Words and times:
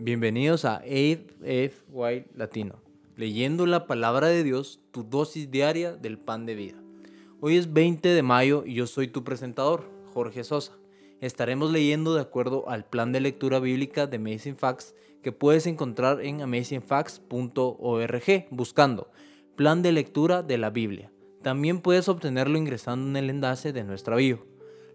Bienvenidos 0.00 0.64
a 0.64 0.76
AFY 0.76 2.26
Latino, 2.36 2.76
leyendo 3.16 3.66
la 3.66 3.88
palabra 3.88 4.28
de 4.28 4.44
Dios, 4.44 4.78
tu 4.92 5.02
dosis 5.02 5.50
diaria 5.50 5.96
del 5.96 6.18
pan 6.18 6.46
de 6.46 6.54
vida. 6.54 6.80
Hoy 7.40 7.56
es 7.56 7.72
20 7.72 8.08
de 8.08 8.22
mayo 8.22 8.62
y 8.64 8.74
yo 8.74 8.86
soy 8.86 9.08
tu 9.08 9.24
presentador, 9.24 9.90
Jorge 10.14 10.44
Sosa. 10.44 10.78
Estaremos 11.20 11.72
leyendo 11.72 12.14
de 12.14 12.20
acuerdo 12.20 12.68
al 12.68 12.84
plan 12.84 13.10
de 13.10 13.18
lectura 13.18 13.58
bíblica 13.58 14.06
de 14.06 14.18
Amazing 14.18 14.56
Facts 14.56 14.94
que 15.20 15.32
puedes 15.32 15.66
encontrar 15.66 16.20
en 16.20 16.42
amazingfacts.org 16.42 18.46
buscando 18.52 19.10
Plan 19.56 19.82
de 19.82 19.90
lectura 19.90 20.44
de 20.44 20.58
la 20.58 20.70
Biblia. 20.70 21.10
También 21.42 21.80
puedes 21.80 22.08
obtenerlo 22.08 22.56
ingresando 22.56 23.08
en 23.08 23.16
el 23.16 23.30
enlace 23.30 23.72
de 23.72 23.82
nuestra 23.82 24.14
bio. 24.14 24.46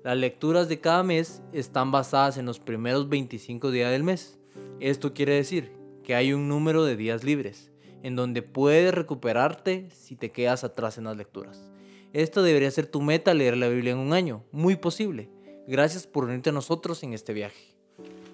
Las 0.02 0.16
lecturas 0.16 0.70
de 0.70 0.80
cada 0.80 1.04
mes 1.04 1.42
están 1.52 1.92
basadas 1.92 2.38
en 2.38 2.46
los 2.46 2.62
primeros 2.62 3.10
25 3.10 3.70
días 3.70 3.92
del 3.92 4.04
mes. 4.04 4.40
Esto 4.84 5.14
quiere 5.14 5.36
decir 5.36 5.72
que 6.04 6.14
hay 6.14 6.34
un 6.34 6.50
número 6.50 6.84
de 6.84 6.98
días 6.98 7.24
libres, 7.24 7.72
en 8.02 8.18
donde 8.18 8.42
puedes 8.42 8.94
recuperarte 8.94 9.88
si 9.92 10.18
te 10.18 10.30
quedas 10.30 10.66
atrás 10.66 10.98
en 10.98 11.06
las 11.06 11.16
lecturas. 11.16 11.72
Esto 12.12 12.44
debería 12.44 12.70
ser 12.70 12.88
tu 12.88 13.02
meta 13.02 13.34
leer 13.34 13.56
la 13.56 13.70
Biblia 13.70 13.94
en 13.94 14.00
un 14.00 14.12
año, 14.12 14.44
muy 14.52 14.76
posible. 14.76 15.30
Gracias 15.70 16.06
por 16.06 16.26
unirte 16.26 16.50
a 16.50 16.52
nosotros 16.54 17.02
en 17.04 17.14
este 17.14 17.32
viaje. 17.32 17.78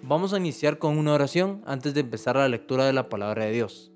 Vamos 0.01 0.33
a 0.33 0.37
iniciar 0.37 0.79
con 0.79 0.97
una 0.97 1.13
oración 1.13 1.61
antes 1.67 1.93
de 1.93 1.99
empezar 1.99 2.35
la 2.35 2.49
lectura 2.49 2.87
de 2.87 2.93
la 2.93 3.09
palabra 3.09 3.45
de 3.45 3.51
Dios. 3.51 3.91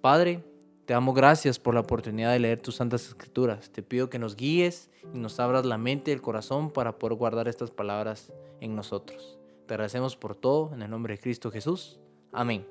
Padre, 0.00 0.42
te 0.86 0.94
damos 0.94 1.14
gracias 1.14 1.58
por 1.58 1.74
la 1.74 1.80
oportunidad 1.80 2.32
de 2.32 2.38
leer 2.38 2.62
tus 2.62 2.76
santas 2.76 3.08
escrituras. 3.08 3.68
Te 3.72 3.82
pido 3.82 4.08
que 4.08 4.18
nos 4.18 4.36
guíes 4.36 4.88
y 5.12 5.18
nos 5.18 5.38
abras 5.38 5.66
la 5.66 5.76
mente 5.76 6.12
y 6.12 6.14
el 6.14 6.22
corazón 6.22 6.70
para 6.70 6.98
poder 6.98 7.18
guardar 7.18 7.46
estas 7.46 7.70
palabras 7.70 8.32
en 8.62 8.74
nosotros. 8.74 9.39
Te 9.70 9.74
agradecemos 9.74 10.16
por 10.16 10.34
todo 10.34 10.74
en 10.74 10.82
el 10.82 10.90
nombre 10.90 11.14
de 11.14 11.20
Cristo 11.20 11.52
Jesús. 11.52 12.00
Amén. 12.32 12.66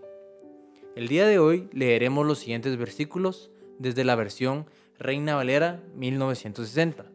El 0.98 1.07
día 1.07 1.26
de 1.26 1.40
hoy 1.40 1.70
leeremos 1.71 2.27
los 2.27 2.40
siguientes 2.40 2.76
versículos 2.76 3.51
desde 3.77 4.04
la 4.04 4.18
versión 4.18 4.65
Reina 4.98 5.35
Valera 5.35 5.82
1960. 5.96 7.05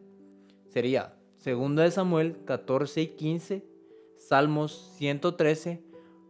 Sería 0.69 1.13
2 1.45 1.75
de 1.75 1.91
Samuel 1.91 2.35
14 2.45 2.99
y 2.99 3.07
15, 3.09 3.63
Salmos 4.17 4.91
113, 4.97 5.83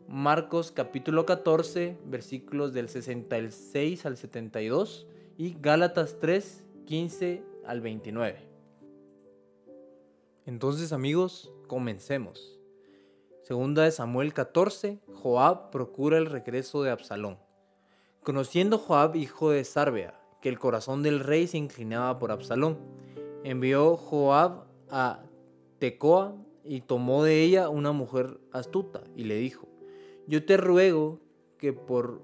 Marcos 0.09 0.73
capítulo 0.73 1.25
14, 1.25 1.97
versículos 2.07 2.73
del 2.73 2.89
66 2.89 4.05
al 4.05 4.17
72 4.17 5.07
y 5.37 5.55
Gálatas 5.61 6.17
3, 6.19 6.65
15 6.87 7.41
al 7.65 7.79
29. 7.79 8.37
Entonces 10.45 10.91
amigos, 10.91 11.53
comencemos. 11.67 12.59
Segunda 13.45 13.83
de 13.83 13.91
Samuel 13.91 14.33
14, 14.33 14.97
Joab 15.21 15.69
procura 15.69 16.17
el 16.17 16.25
regreso 16.25 16.81
de 16.81 16.89
Absalón. 16.89 17.37
Conociendo 18.23 18.79
Joab, 18.79 19.15
hijo 19.15 19.51
de 19.51 19.63
Sarbea, 19.63 20.19
que 20.41 20.49
el 20.49 20.57
corazón 20.57 21.03
del 21.03 21.19
rey 21.19 21.45
se 21.45 21.59
inclinaba 21.59 22.17
por 22.17 22.31
Absalón, 22.31 22.79
envió 23.43 23.97
Joab 23.97 24.63
a 24.89 25.21
Tecoa 25.77 26.35
y 26.63 26.81
tomó 26.81 27.23
de 27.23 27.43
ella 27.43 27.69
una 27.69 27.91
mujer 27.91 28.39
astuta 28.51 29.03
y 29.15 29.25
le 29.25 29.35
dijo, 29.35 29.67
yo 30.25 30.43
te 30.43 30.57
ruego 30.57 31.19
que 31.59 31.71
por 31.71 32.23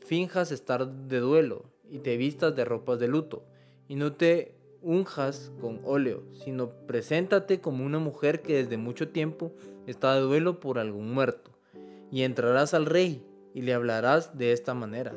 finjas 0.00 0.52
estar 0.52 0.86
de 0.86 1.20
duelo 1.20 1.64
y 1.88 2.00
te 2.00 2.18
vistas 2.18 2.54
de 2.54 2.66
ropas 2.66 2.98
de 2.98 3.08
luto 3.08 3.42
y 3.88 3.94
no 3.94 4.12
te 4.12 4.54
unjas 4.82 5.50
con 5.62 5.80
óleo, 5.84 6.24
sino 6.34 6.68
preséntate 6.86 7.62
como 7.62 7.86
una 7.86 8.00
mujer 8.00 8.42
que 8.42 8.56
desde 8.56 8.76
mucho 8.76 9.08
tiempo 9.08 9.54
está 9.86 10.14
de 10.14 10.20
duelo 10.20 10.60
por 10.60 10.78
algún 10.78 11.12
muerto. 11.12 11.50
Y 12.10 12.22
entrarás 12.22 12.74
al 12.74 12.86
rey 12.86 13.24
y 13.54 13.62
le 13.62 13.74
hablarás 13.74 14.36
de 14.36 14.52
esta 14.52 14.74
manera. 14.74 15.14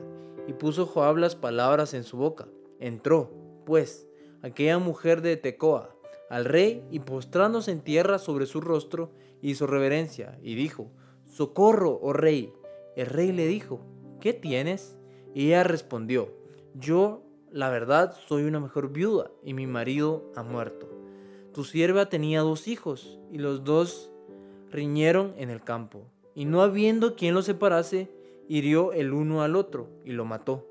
Y 0.48 0.54
puso 0.54 0.86
Joab 0.86 1.18
las 1.18 1.36
palabras 1.36 1.94
en 1.94 2.04
su 2.04 2.18
boca. 2.18 2.48
Entró, 2.80 3.32
pues, 3.66 4.08
aquella 4.42 4.78
mujer 4.80 5.22
de 5.22 5.38
Tecoa 5.38 5.96
al 6.30 6.46
rey 6.46 6.84
y 6.92 7.00
postrándose 7.00 7.72
en 7.72 7.82
tierra 7.82 8.20
sobre 8.20 8.46
su 8.46 8.62
rostro, 8.62 9.12
hizo 9.42 9.68
reverencia 9.68 10.40
y 10.42 10.56
dijo, 10.56 10.92
Socorro, 11.26 12.00
oh 12.02 12.14
rey. 12.14 12.54
El 12.96 13.08
rey 13.08 13.32
le 13.32 13.48
dijo, 13.48 13.82
¿qué 14.22 14.34
tienes? 14.34 14.98
Y 15.34 15.48
ella 15.48 15.64
respondió, 15.64 16.34
yo 16.74 17.26
la 17.52 17.70
verdad, 17.70 18.16
soy 18.28 18.44
una 18.44 18.60
mejor 18.60 18.92
viuda 18.92 19.32
y 19.44 19.54
mi 19.54 19.68
marido 19.68 20.32
ha 20.36 20.44
muerto. 20.44 20.90
Tu 21.54 21.64
sierva 21.64 22.10
tenía 22.10 22.42
dos 22.42 22.68
hijos 22.68 23.20
y 23.32 23.38
los 23.38 23.64
dos 23.64 24.12
riñeron 24.72 25.34
en 25.38 25.50
el 25.50 25.64
campo. 25.64 26.06
Y 26.34 26.46
no 26.46 26.62
habiendo 26.62 27.16
quien 27.16 27.34
los 27.34 27.46
separase, 27.46 28.10
hirió 28.48 28.94
el 28.94 29.14
uno 29.14 29.42
al 29.42 29.56
otro 29.56 29.88
y 30.04 30.12
lo 30.12 30.26
mató. 30.26 30.68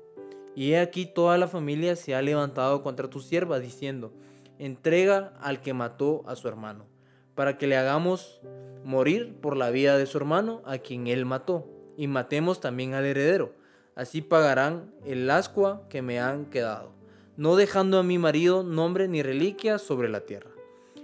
Y 0.55 0.71
he 0.71 0.79
aquí 0.79 1.05
toda 1.05 1.37
la 1.37 1.47
familia 1.47 1.95
se 1.95 2.15
ha 2.15 2.21
levantado 2.21 2.81
contra 2.83 3.09
tu 3.09 3.19
sierva, 3.19 3.59
diciendo, 3.59 4.13
entrega 4.59 5.33
al 5.41 5.61
que 5.61 5.73
mató 5.73 6.23
a 6.27 6.35
su 6.35 6.47
hermano, 6.47 6.85
para 7.33 7.57
que 7.57 7.67
le 7.67 7.75
hagamos 7.75 8.39
morir 8.83 9.35
por 9.41 9.57
la 9.57 9.71
vida 9.71 9.97
de 9.97 10.05
su 10.05 10.17
hermano 10.17 10.61
a 10.65 10.77
quien 10.77 11.07
él 11.07 11.25
mató, 11.25 11.67
y 11.97 12.07
matemos 12.07 12.61
también 12.61 12.93
al 12.93 13.05
heredero 13.05 13.53
así 13.95 14.21
pagarán 14.21 14.93
el 15.05 15.29
ascua 15.29 15.83
que 15.89 16.01
me 16.01 16.19
han 16.19 16.45
quedado, 16.45 16.91
no 17.37 17.55
dejando 17.55 17.97
a 17.97 18.03
mi 18.03 18.17
marido 18.17 18.63
nombre 18.63 19.07
ni 19.07 19.23
reliquia 19.23 19.79
sobre 19.79 20.09
la 20.09 20.21
tierra. 20.21 20.51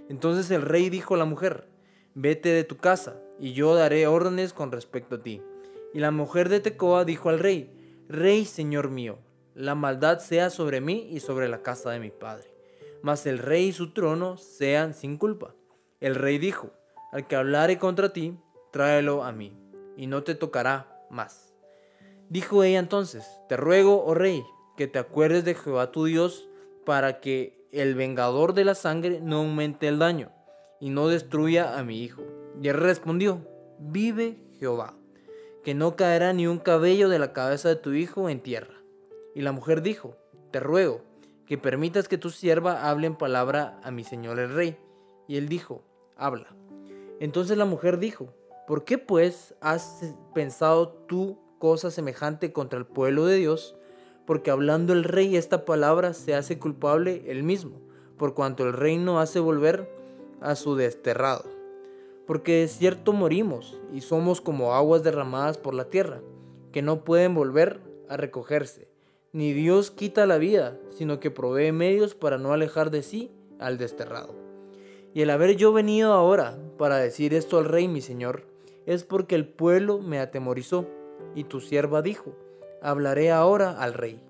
Entonces 0.08 0.50
el 0.50 0.62
rey 0.62 0.90
dijo 0.90 1.14
a 1.14 1.18
la 1.18 1.24
mujer, 1.24 1.66
vete 2.14 2.50
de 2.50 2.64
tu 2.64 2.76
casa, 2.76 3.16
y 3.38 3.52
yo 3.52 3.74
daré 3.74 4.06
órdenes 4.06 4.52
con 4.52 4.72
respecto 4.72 5.16
a 5.16 5.22
ti. 5.22 5.42
Y 5.94 6.00
la 6.00 6.10
mujer 6.10 6.48
de 6.48 6.60
Tecoa 6.60 7.04
dijo 7.04 7.28
al 7.28 7.38
rey, 7.38 8.04
Rey, 8.08 8.44
señor 8.44 8.90
mío, 8.90 9.18
la 9.54 9.74
maldad 9.74 10.18
sea 10.18 10.50
sobre 10.50 10.80
mí 10.80 11.08
y 11.10 11.20
sobre 11.20 11.48
la 11.48 11.62
casa 11.62 11.90
de 11.90 12.00
mi 12.00 12.10
padre, 12.10 12.52
mas 13.02 13.26
el 13.26 13.38
rey 13.38 13.68
y 13.68 13.72
su 13.72 13.92
trono 13.92 14.36
sean 14.36 14.94
sin 14.94 15.18
culpa. 15.18 15.54
El 16.00 16.14
rey 16.14 16.38
dijo, 16.38 16.70
al 17.12 17.26
que 17.26 17.36
hablare 17.36 17.78
contra 17.78 18.12
ti, 18.12 18.38
tráelo 18.70 19.24
a 19.24 19.32
mí, 19.32 19.56
y 19.96 20.06
no 20.06 20.22
te 20.22 20.34
tocará 20.34 21.04
más. 21.10 21.52
Dijo 22.28 22.62
ella 22.64 22.78
entonces, 22.78 23.26
te 23.48 23.56
ruego, 23.56 24.04
oh 24.04 24.14
rey, 24.14 24.42
que 24.76 24.86
te 24.86 24.98
acuerdes 24.98 25.44
de 25.44 25.54
Jehová 25.54 25.92
tu 25.92 26.06
Dios 26.06 26.48
para 26.86 27.20
que 27.20 27.66
el 27.72 27.94
vengador 27.94 28.54
de 28.54 28.64
la 28.64 28.74
sangre 28.74 29.20
no 29.20 29.38
aumente 29.38 29.88
el 29.88 29.98
daño 29.98 30.30
y 30.82 30.90
no 30.90 31.06
destruya 31.06 31.78
a 31.78 31.84
mi 31.84 32.02
hijo. 32.02 32.24
Y 32.60 32.66
él 32.66 32.76
respondió, 32.76 33.46
vive 33.78 34.36
Jehová, 34.58 34.96
que 35.62 35.74
no 35.74 35.94
caerá 35.94 36.32
ni 36.32 36.48
un 36.48 36.58
cabello 36.58 37.08
de 37.08 37.20
la 37.20 37.32
cabeza 37.32 37.68
de 37.68 37.76
tu 37.76 37.92
hijo 37.92 38.28
en 38.28 38.40
tierra. 38.40 38.74
Y 39.32 39.42
la 39.42 39.52
mujer 39.52 39.82
dijo, 39.82 40.16
te 40.50 40.58
ruego 40.58 41.02
que 41.46 41.56
permitas 41.56 42.08
que 42.08 42.18
tu 42.18 42.30
sierva 42.30 42.90
hable 42.90 43.06
en 43.06 43.14
palabra 43.14 43.78
a 43.84 43.92
mi 43.92 44.02
señor 44.02 44.40
el 44.40 44.52
rey. 44.52 44.76
Y 45.28 45.36
él 45.36 45.48
dijo, 45.48 45.84
habla. 46.16 46.48
Entonces 47.20 47.56
la 47.56 47.64
mujer 47.64 47.98
dijo, 47.98 48.34
¿por 48.66 48.82
qué 48.82 48.98
pues 48.98 49.54
has 49.60 50.16
pensado 50.34 50.88
tú 51.06 51.38
cosa 51.60 51.92
semejante 51.92 52.52
contra 52.52 52.80
el 52.80 52.86
pueblo 52.86 53.26
de 53.26 53.36
Dios, 53.36 53.76
porque 54.26 54.50
hablando 54.50 54.92
el 54.94 55.04
rey 55.04 55.36
esta 55.36 55.64
palabra 55.64 56.12
se 56.12 56.34
hace 56.34 56.58
culpable 56.58 57.22
él 57.28 57.44
mismo, 57.44 57.80
por 58.18 58.34
cuanto 58.34 58.64
el 58.64 58.72
reino 58.72 59.20
hace 59.20 59.38
volver 59.38 60.01
a 60.42 60.56
su 60.56 60.76
desterrado. 60.76 61.44
Porque 62.26 62.60
de 62.60 62.68
cierto 62.68 63.12
morimos 63.12 63.80
y 63.92 64.00
somos 64.00 64.40
como 64.40 64.74
aguas 64.74 65.02
derramadas 65.02 65.58
por 65.58 65.74
la 65.74 65.86
tierra, 65.86 66.20
que 66.72 66.82
no 66.82 67.04
pueden 67.04 67.34
volver 67.34 67.80
a 68.08 68.16
recogerse. 68.16 68.88
Ni 69.32 69.52
Dios 69.52 69.90
quita 69.90 70.26
la 70.26 70.38
vida, 70.38 70.78
sino 70.90 71.18
que 71.18 71.30
provee 71.30 71.72
medios 71.72 72.14
para 72.14 72.38
no 72.38 72.52
alejar 72.52 72.90
de 72.90 73.02
sí 73.02 73.30
al 73.58 73.78
desterrado. 73.78 74.34
Y 75.14 75.22
el 75.22 75.30
haber 75.30 75.56
yo 75.56 75.72
venido 75.72 76.12
ahora 76.12 76.58
para 76.78 76.96
decir 76.96 77.34
esto 77.34 77.58
al 77.58 77.66
rey 77.66 77.88
mi 77.88 78.00
señor, 78.00 78.44
es 78.86 79.04
porque 79.04 79.34
el 79.34 79.46
pueblo 79.46 79.98
me 79.98 80.18
atemorizó 80.18 80.86
y 81.34 81.44
tu 81.44 81.60
sierva 81.60 82.02
dijo, 82.02 82.34
hablaré 82.80 83.30
ahora 83.30 83.70
al 83.70 83.94
rey. 83.94 84.22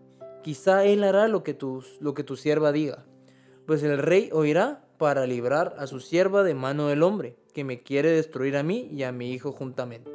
Quizá 0.42 0.84
él 0.84 1.04
hará 1.04 1.28
lo 1.28 1.42
que, 1.42 1.54
tu, 1.54 1.84
lo 2.00 2.14
que 2.14 2.24
tu 2.24 2.36
sierva 2.36 2.72
diga. 2.72 3.04
Pues 3.66 3.82
el 3.82 3.98
rey 3.98 4.28
oirá 4.32 4.84
para 5.02 5.26
librar 5.26 5.74
a 5.78 5.88
su 5.88 5.98
sierva 5.98 6.44
de 6.44 6.54
mano 6.54 6.86
del 6.86 7.02
hombre, 7.02 7.34
que 7.52 7.64
me 7.64 7.82
quiere 7.82 8.12
destruir 8.12 8.56
a 8.56 8.62
mí 8.62 8.88
y 8.92 9.02
a 9.02 9.10
mi 9.10 9.32
hijo 9.32 9.50
juntamente, 9.50 10.12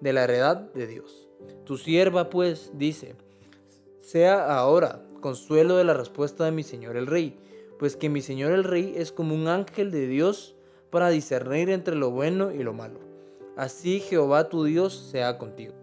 de 0.00 0.12
la 0.12 0.24
heredad 0.24 0.56
de 0.72 0.88
Dios. 0.88 1.28
Tu 1.64 1.78
sierva 1.78 2.30
pues 2.30 2.72
dice, 2.74 3.14
sea 4.00 4.52
ahora 4.58 5.04
consuelo 5.20 5.76
de 5.76 5.84
la 5.84 5.94
respuesta 5.94 6.44
de 6.44 6.50
mi 6.50 6.64
señor 6.64 6.96
el 6.96 7.06
rey, 7.06 7.38
pues 7.78 7.94
que 7.94 8.08
mi 8.08 8.22
señor 8.22 8.50
el 8.50 8.64
rey 8.64 8.94
es 8.96 9.12
como 9.12 9.36
un 9.36 9.46
ángel 9.46 9.92
de 9.92 10.08
Dios 10.08 10.56
para 10.90 11.10
discernir 11.10 11.70
entre 11.70 11.94
lo 11.94 12.10
bueno 12.10 12.50
y 12.50 12.64
lo 12.64 12.72
malo. 12.72 12.98
Así 13.56 14.00
Jehová 14.00 14.48
tu 14.48 14.64
Dios 14.64 14.94
sea 15.12 15.38
contigo. 15.38 15.74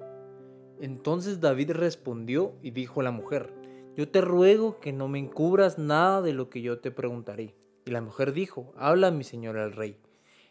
Entonces 0.82 1.40
David 1.40 1.72
respondió 1.72 2.52
y 2.62 2.72
dijo 2.72 3.00
a 3.00 3.06
la 3.06 3.12
mujer, 3.12 3.54
yo 3.96 4.10
te 4.10 4.20
ruego 4.20 4.82
que 4.82 4.92
no 4.92 5.08
me 5.08 5.20
encubras 5.20 5.78
nada 5.78 6.22
de 6.22 6.34
lo 6.34 6.50
que 6.50 6.62
yo 6.62 6.80
te 6.80 6.92
preguntaré. 6.92 7.56
Y 7.86 7.92
la 7.92 8.02
mujer 8.02 8.34
dijo, 8.34 8.74
habla 8.78 9.12
mi 9.12 9.24
señor 9.24 9.58
el 9.58 9.74
rey. 9.74 9.98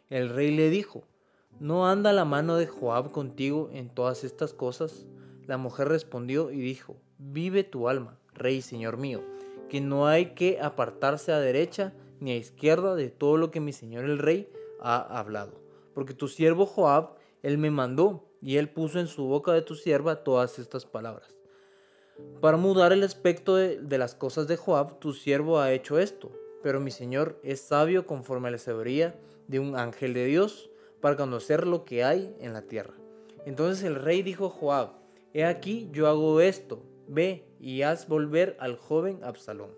El 0.08 0.28
rey 0.28 0.54
le 0.54 0.70
dijo, 0.70 1.04
¿no 1.60 1.88
anda 1.88 2.12
la 2.12 2.24
mano 2.24 2.56
de 2.56 2.66
Joab 2.66 3.12
contigo 3.12 3.70
en 3.72 3.88
todas 3.88 4.24
estas 4.24 4.52
cosas? 4.52 5.06
La 5.46 5.56
mujer 5.56 5.88
respondió 5.88 6.50
y 6.50 6.60
dijo, 6.60 6.96
Vive 7.18 7.64
tu 7.64 7.88
alma, 7.88 8.18
rey 8.32 8.62
señor 8.62 8.96
mío, 8.96 9.22
que 9.68 9.80
no 9.80 10.06
hay 10.06 10.34
que 10.34 10.58
apartarse 10.60 11.32
a 11.32 11.38
derecha 11.38 11.92
ni 12.18 12.32
a 12.32 12.36
izquierda 12.36 12.94
de 12.94 13.10
todo 13.10 13.36
lo 13.36 13.50
que 13.50 13.60
mi 13.60 13.72
señor 13.72 14.04
el 14.04 14.18
rey 14.18 14.50
ha 14.80 15.18
hablado. 15.18 15.60
Porque 15.94 16.14
tu 16.14 16.28
siervo 16.28 16.66
Joab, 16.66 17.16
él 17.42 17.58
me 17.58 17.70
mandó, 17.70 18.26
y 18.42 18.56
él 18.56 18.70
puso 18.70 18.98
en 19.00 19.06
su 19.06 19.24
boca 19.24 19.52
de 19.52 19.62
tu 19.62 19.74
sierva 19.74 20.24
todas 20.24 20.58
estas 20.58 20.86
palabras. 20.86 21.28
Para 22.40 22.56
mudar 22.56 22.92
el 22.92 23.02
aspecto 23.02 23.56
de, 23.56 23.98
las 23.98 24.14
cosas 24.14 24.46
de 24.46 24.56
Joab, 24.56 24.98
tu 24.98 25.12
siervo 25.12 25.60
ha 25.60 25.72
hecho 25.72 25.98
esto, 25.98 26.30
pero 26.62 26.80
mi 26.80 26.90
señor 26.90 27.40
es 27.42 27.60
sabio 27.60 28.06
conforme 28.06 28.48
a 28.48 28.50
la 28.50 28.58
sabiduría 28.58 29.18
de 29.48 29.58
un 29.58 29.76
ángel 29.76 30.14
de 30.14 30.26
Dios, 30.26 30.70
para 31.00 31.16
conocer 31.16 31.66
lo 31.66 31.84
que 31.84 32.04
hay 32.04 32.34
en 32.40 32.52
la 32.52 32.62
tierra. 32.62 32.94
Entonces 33.46 33.84
el 33.84 33.94
rey 33.94 34.22
dijo 34.22 34.46
a 34.46 34.50
Joab, 34.50 34.90
he 35.32 35.44
aquí 35.44 35.88
yo 35.92 36.08
hago 36.08 36.40
esto, 36.40 36.82
ve 37.08 37.44
y 37.58 37.82
haz 37.82 38.06
volver 38.06 38.56
al 38.60 38.76
joven 38.76 39.20
Absalón. 39.22 39.70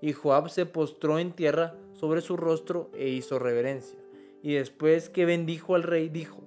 Y 0.00 0.12
Joab 0.12 0.50
se 0.50 0.66
postró 0.66 1.18
en 1.18 1.32
tierra 1.32 1.74
sobre 1.94 2.20
su 2.20 2.36
rostro 2.36 2.90
e 2.94 3.08
hizo 3.08 3.38
reverencia. 3.38 3.98
Y 4.42 4.54
después 4.54 5.08
que 5.08 5.24
bendijo 5.24 5.74
al 5.74 5.82
rey, 5.82 6.08
dijo, 6.08 6.42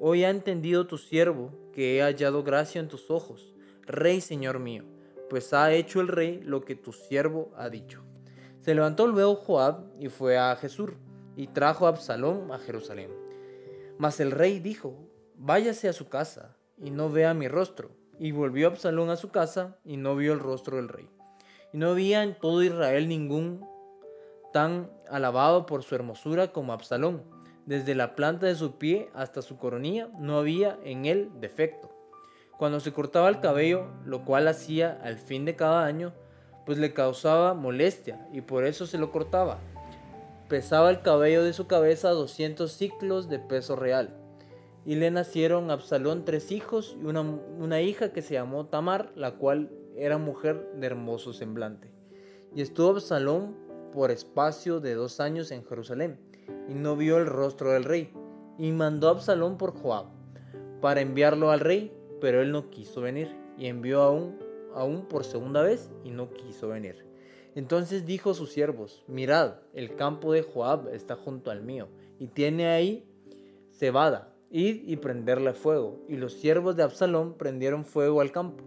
Hoy 0.00 0.24
ha 0.24 0.30
entendido 0.30 0.86
tu 0.86 0.98
siervo 0.98 1.52
que 1.72 1.96
he 1.96 2.02
hallado 2.02 2.42
gracia 2.42 2.80
en 2.80 2.88
tus 2.88 3.10
ojos, 3.10 3.54
rey 3.82 4.20
señor 4.20 4.58
mío, 4.58 4.84
pues 5.30 5.52
ha 5.52 5.72
hecho 5.72 6.00
el 6.00 6.08
rey 6.08 6.40
lo 6.42 6.62
que 6.62 6.74
tu 6.74 6.92
siervo 6.92 7.50
ha 7.56 7.70
dicho. 7.70 8.02
Se 8.66 8.74
levantó 8.74 9.06
luego 9.06 9.36
Joab 9.36 9.84
y 10.00 10.08
fue 10.08 10.38
a 10.38 10.56
Jesús 10.56 10.90
y 11.36 11.46
trajo 11.46 11.86
a 11.86 11.90
Absalón 11.90 12.50
a 12.50 12.58
Jerusalén. 12.58 13.12
Mas 13.96 14.18
el 14.18 14.32
rey 14.32 14.58
dijo, 14.58 15.08
váyase 15.36 15.88
a 15.88 15.92
su 15.92 16.08
casa 16.08 16.56
y 16.76 16.90
no 16.90 17.08
vea 17.08 17.32
mi 17.32 17.46
rostro. 17.46 17.92
Y 18.18 18.32
volvió 18.32 18.66
Absalón 18.66 19.10
a 19.10 19.16
su 19.16 19.30
casa 19.30 19.76
y 19.84 19.98
no 19.98 20.16
vio 20.16 20.32
el 20.32 20.40
rostro 20.40 20.78
del 20.78 20.88
rey. 20.88 21.08
Y 21.72 21.78
no 21.78 21.90
había 21.90 22.24
en 22.24 22.36
todo 22.36 22.60
Israel 22.64 23.08
ningún 23.08 23.64
tan 24.52 24.90
alabado 25.08 25.64
por 25.64 25.84
su 25.84 25.94
hermosura 25.94 26.50
como 26.50 26.72
Absalón. 26.72 27.22
Desde 27.66 27.94
la 27.94 28.16
planta 28.16 28.46
de 28.46 28.56
su 28.56 28.78
pie 28.78 29.10
hasta 29.14 29.42
su 29.42 29.58
coronilla 29.58 30.08
no 30.18 30.38
había 30.38 30.76
en 30.82 31.06
él 31.06 31.30
defecto. 31.38 31.92
Cuando 32.58 32.80
se 32.80 32.92
cortaba 32.92 33.28
el 33.28 33.38
cabello, 33.38 33.86
lo 34.04 34.24
cual 34.24 34.48
hacía 34.48 34.98
al 35.04 35.18
fin 35.18 35.44
de 35.44 35.54
cada 35.54 35.84
año, 35.84 36.14
pues 36.66 36.78
le 36.78 36.92
causaba 36.92 37.54
molestia 37.54 38.28
y 38.32 38.42
por 38.42 38.66
eso 38.66 38.86
se 38.86 38.98
lo 38.98 39.12
cortaba. 39.12 39.58
Pesaba 40.48 40.90
el 40.90 41.00
cabello 41.00 41.42
de 41.42 41.52
su 41.52 41.66
cabeza 41.66 42.10
200 42.10 42.70
ciclos 42.70 43.28
de 43.28 43.38
peso 43.38 43.76
real. 43.76 44.14
Y 44.84 44.96
le 44.96 45.10
nacieron 45.10 45.70
a 45.70 45.74
Absalón 45.74 46.24
tres 46.24 46.52
hijos 46.52 46.96
y 47.00 47.06
una, 47.06 47.22
una 47.22 47.80
hija 47.80 48.12
que 48.12 48.22
se 48.22 48.34
llamó 48.34 48.66
Tamar, 48.66 49.10
la 49.16 49.32
cual 49.36 49.70
era 49.96 50.18
mujer 50.18 50.70
de 50.74 50.86
hermoso 50.86 51.32
semblante. 51.32 51.90
Y 52.54 52.60
estuvo 52.60 52.90
Absalón 52.90 53.56
por 53.92 54.10
espacio 54.10 54.78
de 54.78 54.94
dos 54.94 55.20
años 55.20 55.50
en 55.50 55.64
Jerusalén, 55.64 56.20
y 56.68 56.74
no 56.74 56.96
vio 56.96 57.16
el 57.16 57.26
rostro 57.26 57.72
del 57.72 57.84
rey, 57.84 58.12
y 58.58 58.70
mandó 58.72 59.08
a 59.08 59.12
Absalón 59.12 59.56
por 59.56 59.72
Joab, 59.72 60.06
para 60.80 61.00
enviarlo 61.00 61.50
al 61.50 61.60
rey, 61.60 61.92
pero 62.20 62.42
él 62.42 62.52
no 62.52 62.70
quiso 62.70 63.00
venir, 63.00 63.34
y 63.58 63.66
envió 63.66 64.02
aún, 64.02 64.38
aún 64.76 65.06
por 65.06 65.24
segunda 65.24 65.62
vez, 65.62 65.90
y 66.04 66.10
no 66.10 66.30
quiso 66.30 66.68
venir. 66.68 67.04
Entonces 67.54 68.04
dijo 68.04 68.30
a 68.30 68.34
sus 68.34 68.52
siervos, 68.52 69.02
mirad, 69.08 69.54
el 69.72 69.96
campo 69.96 70.32
de 70.32 70.42
Joab 70.42 70.88
está 70.94 71.16
junto 71.16 71.50
al 71.50 71.62
mío, 71.62 71.88
y 72.18 72.28
tiene 72.28 72.68
ahí 72.68 73.08
cebada, 73.72 74.34
id 74.50 74.82
y 74.86 74.96
prenderle 74.96 75.54
fuego. 75.54 76.04
Y 76.08 76.16
los 76.16 76.34
siervos 76.34 76.76
de 76.76 76.82
Absalón 76.82 77.34
prendieron 77.34 77.84
fuego 77.84 78.20
al 78.20 78.32
campo. 78.32 78.64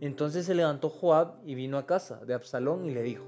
Entonces 0.00 0.46
se 0.46 0.54
levantó 0.54 0.88
Joab 0.88 1.36
y 1.44 1.54
vino 1.54 1.78
a 1.78 1.86
casa 1.86 2.24
de 2.24 2.34
Absalón 2.34 2.86
y 2.86 2.90
le 2.90 3.02
dijo, 3.02 3.26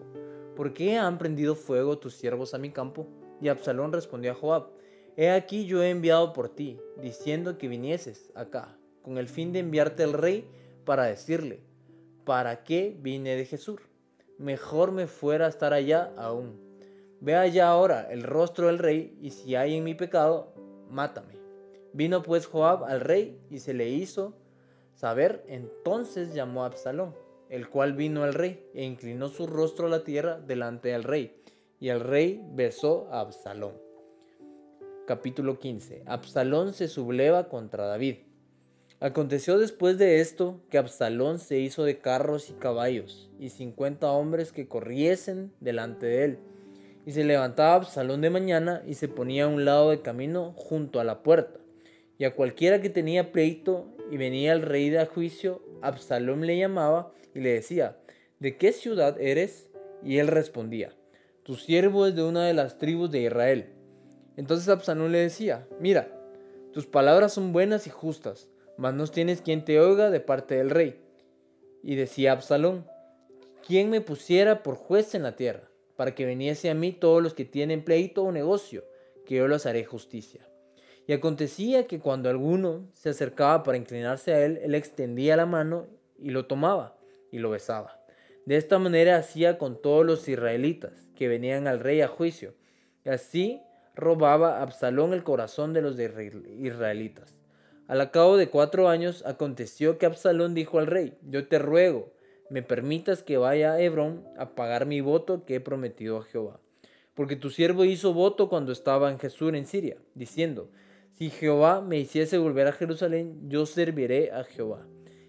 ¿por 0.56 0.73
qué 0.73 0.97
han 0.97 1.19
prendido 1.19 1.55
fuego 1.55 1.99
tus 1.99 2.15
siervos 2.15 2.55
a 2.55 2.59
mi 2.59 2.71
campo? 2.71 3.06
Y 3.41 3.49
Absalón 3.49 3.93
respondió 3.93 4.32
a 4.32 4.35
Joab, 4.35 4.71
He 5.17 5.31
aquí 5.31 5.67
yo 5.67 5.82
he 5.82 5.91
enviado 5.91 6.32
por 6.32 6.49
ti, 6.49 6.81
diciendo 7.00 7.56
que 7.56 7.69
vinieses 7.69 8.32
acá, 8.35 8.76
con 9.03 9.17
el 9.17 9.29
fin 9.29 9.53
de 9.53 9.61
enviarte 9.61 10.03
al 10.03 10.12
rey 10.12 10.49
para 10.85 11.05
decirle, 11.05 11.62
¿para 12.25 12.65
qué 12.65 12.97
vine 12.99 13.37
de 13.37 13.44
Jesús? 13.44 13.81
Mejor 14.38 14.93
me 14.93 15.06
fuera 15.06 15.47
a 15.47 15.49
estar 15.49 15.73
allá 15.73 16.12
aún. 16.17 16.61
Ve 17.21 17.37
allá 17.37 17.69
ahora 17.69 18.11
el 18.11 18.23
rostro 18.23 18.67
del 18.67 18.79
rey, 18.79 19.17
y 19.21 19.31
si 19.31 19.55
hay 19.55 19.76
en 19.76 19.85
mi 19.85 19.94
pecado, 19.94 20.53
mátame. 20.91 21.35
Vino 21.93 22.23
pues 22.23 22.47
Joab 22.47 22.85
al 22.85 23.00
rey 23.00 23.41
y 23.50 23.61
se 23.61 23.73
le 23.73 23.88
hizo 23.88 24.35
saber, 24.94 25.44
entonces 25.49 26.35
llamó 26.35 26.65
a 26.65 26.67
Absalón 26.67 27.15
el 27.55 27.69
cual 27.69 27.93
vino 27.93 28.25
al 28.25 28.35
rey 28.35 28.69
e 28.75 28.85
inclinó 28.85 29.29
su 29.29 29.47
rostro 29.47 29.87
a 29.87 29.91
la 29.91 30.05
tierra 30.05 30.41
delante 30.41 30.88
del 30.88 31.05
rey, 31.05 31.41
y 31.79 31.88
el 31.88 32.00
rey 32.00 32.44
besó 32.53 33.06
a 33.12 33.21
Absalón. 33.21 33.75
Capítulo 35.06 35.59
15. 35.59 36.03
Absalón 36.06 36.73
se 36.73 36.88
subleva 36.88 37.49
contra 37.49 37.87
David. 37.87 38.17
Aconteció 39.05 39.59
después 39.59 39.99
de 39.99 40.23
esto 40.23 40.62
que 40.71 40.79
Absalón 40.79 41.39
se 41.39 41.59
hizo 41.59 41.85
de 41.85 41.99
carros 41.99 42.49
y 42.49 42.55
caballos, 42.55 43.29
y 43.39 43.51
cincuenta 43.51 44.11
hombres 44.11 44.51
que 44.51 44.67
corriesen 44.67 45.53
delante 45.61 46.06
de 46.06 46.25
él. 46.25 46.39
Y 47.05 47.12
se 47.12 47.23
levantaba 47.23 47.75
Absalón 47.75 48.23
de 48.23 48.31
mañana 48.31 48.83
y 48.87 48.95
se 48.95 49.09
ponía 49.09 49.45
a 49.45 49.49
un 49.49 49.67
lado 49.67 49.91
del 49.91 50.01
camino 50.01 50.55
junto 50.56 51.01
a 51.01 51.05
la 51.05 51.23
puerta. 51.23 51.61
Y 52.17 52.25
a 52.25 52.35
cualquiera 52.35 52.81
que 52.81 52.89
tenía 52.89 53.31
pleito 53.31 53.95
y 54.11 54.17
venía 54.17 54.55
el 54.55 54.62
rey 54.62 54.89
de 54.89 55.05
juicio, 55.05 55.62
Absalón 55.83 56.47
le 56.47 56.57
llamaba 56.57 57.12
y 57.35 57.41
le 57.41 57.53
decía, 57.53 57.99
¿de 58.39 58.57
qué 58.57 58.73
ciudad 58.73 59.21
eres? 59.21 59.69
Y 60.03 60.17
él 60.17 60.29
respondía, 60.29 60.95
tu 61.43 61.57
siervo 61.57 62.07
es 62.07 62.17
de 62.17 62.23
una 62.23 62.47
de 62.47 62.55
las 62.55 62.79
tribus 62.79 63.11
de 63.11 63.21
Israel. 63.21 63.67
Entonces 64.39 64.67
Absalón 64.71 65.12
le 65.12 65.19
decía, 65.19 65.69
mira, 65.79 66.09
tus 66.73 66.87
palabras 66.87 67.35
son 67.35 67.53
buenas 67.53 67.87
y 67.87 67.91
justas, 67.91 68.49
mas 68.76 68.94
no 68.94 69.06
tienes 69.06 69.41
quien 69.41 69.65
te 69.65 69.81
oiga 69.81 70.11
de 70.11 70.21
parte 70.21 70.56
del 70.56 70.71
rey. 70.71 71.00
Y 71.82 71.97
decía 71.97 72.32
Absalón, 72.32 72.87
¿quién 73.67 73.91
me 73.91 74.00
pusiera 74.00 74.62
por 74.62 74.76
juez 74.76 75.15
en 75.15 75.23
la 75.23 75.37
tierra, 75.37 75.69
para 75.97 76.15
que 76.15 76.26
viniese 76.26 76.71
a 76.71 76.75
mí 76.75 76.93
todos 76.93 77.23
los 77.23 77.35
que 77.35 77.44
tienen 77.44 77.85
pleito 77.85 78.25
o 78.25 78.32
negocio, 78.32 78.85
que 79.26 79.37
yo 79.37 79.49
los 79.49 79.67
haré 79.67 79.85
justicia? 79.85 80.49
Y 81.06 81.12
acontecía 81.12 81.87
que 81.87 82.00
cuando 82.00 82.31
alguno 82.31 82.88
se 82.94 83.11
acercaba 83.11 83.62
para 83.62 83.76
inclinarse 83.76 84.33
a 84.33 84.45
él, 84.45 84.59
él 84.62 84.75
extendía 84.75 85.37
la 85.37 85.47
mano 85.47 85.87
y 86.19 86.31
lo 86.31 86.47
tomaba 86.47 86.97
y 87.31 87.38
lo 87.38 87.50
besaba. 87.50 88.00
De 88.47 88.57
esta 88.57 88.78
manera 88.78 89.16
hacía 89.16 89.59
con 89.59 89.81
todos 89.81 90.04
los 90.04 90.28
israelitas 90.28 91.07
que 91.14 91.28
venían 91.28 91.66
al 91.66 91.81
rey 91.81 92.00
a 92.00 92.09
juicio. 92.09 92.54
Y 93.04 93.11
así 93.11 93.62
robaba 93.95 94.62
Absalón 94.62 95.12
el 95.12 95.25
corazón 95.25 95.73
de 95.73 95.83
los 95.83 95.99
israelitas. 95.99 97.35
Al 97.87 98.11
cabo 98.11 98.38
de 98.38 98.49
cuatro 98.49 98.88
años 98.88 99.23
aconteció 99.26 99.99
que 99.99 100.07
Absalón 100.07 100.55
dijo 100.55 100.79
al 100.79 100.87
rey, 100.87 101.14
yo 101.29 101.49
te 101.49 101.59
ruego, 101.59 102.12
me 102.49 102.62
permitas 102.62 103.23
que 103.23 103.37
vaya 103.37 103.73
a 103.73 103.81
Hebrón 103.81 104.25
a 104.38 104.55
pagar 104.55 104.87
mi 104.87 105.03
voto 105.03 105.45
que 105.45 105.57
he 105.57 105.61
prometido 105.61 106.19
a 106.19 106.25
Jehová. 106.25 106.61
Porque 107.14 107.37
tu 107.37 107.50
siervo 107.50 107.85
hizo 107.85 108.14
voto 108.14 108.49
cuando 108.49 108.73
estaba 108.73 109.11
en 109.11 109.19
Jesús 109.19 109.53
en 109.53 109.67
Siria, 109.67 109.99
diciendo, 110.14 110.71
si 111.12 111.31
Jehová 111.31 111.81
me 111.81 111.99
hiciese 111.99 112.38
volver 112.38 112.67
a 112.67 112.73
Jerusalén, 112.73 113.49
yo 113.49 113.67
serviré 113.67 114.33
a 114.33 114.45
Jehová. 114.45 114.87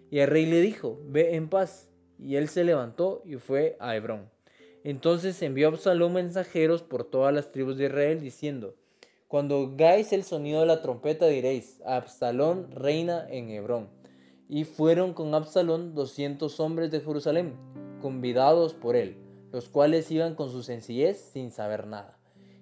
Y 0.09 0.19
el 0.19 0.27
rey 0.27 0.45
le 0.45 0.61
dijo, 0.61 0.99
ve 1.05 1.35
en 1.35 1.49
paz. 1.49 1.91
Y 2.17 2.37
él 2.37 2.47
se 2.47 2.63
levantó 2.63 3.21
y 3.25 3.35
fue 3.35 3.75
a 3.79 3.95
Hebrón. 3.95 4.29
Entonces 4.85 5.41
envió 5.41 5.67
Absalón 5.67 6.13
mensajeros 6.13 6.83
por 6.83 7.03
todas 7.03 7.33
las 7.33 7.51
tribus 7.51 7.77
de 7.77 7.85
Israel, 7.85 8.21
diciendo, 8.21 8.75
Cuando 9.27 9.57
oigáis 9.57 10.13
el 10.13 10.23
sonido 10.23 10.59
de 10.59 10.67
la 10.67 10.83
trompeta 10.83 11.25
diréis, 11.25 11.81
Absalón 11.83 12.69
reina 12.69 13.25
en 13.27 13.49
Hebrón. 13.49 13.89
Y 14.47 14.65
fueron 14.65 15.13
con 15.13 15.33
Absalón 15.33 15.95
doscientos 15.95 16.59
hombres 16.59 16.91
de 16.91 17.01
Jerusalén, 17.01 17.55
convidados 18.01 18.75
por 18.75 18.95
él, 18.95 19.17
los 19.51 19.67
cuales 19.67 20.11
iban 20.11 20.35
con 20.35 20.51
su 20.51 20.61
sencillez 20.61 21.17
sin 21.33 21.51
saber 21.51 21.87
nada. 21.87 22.19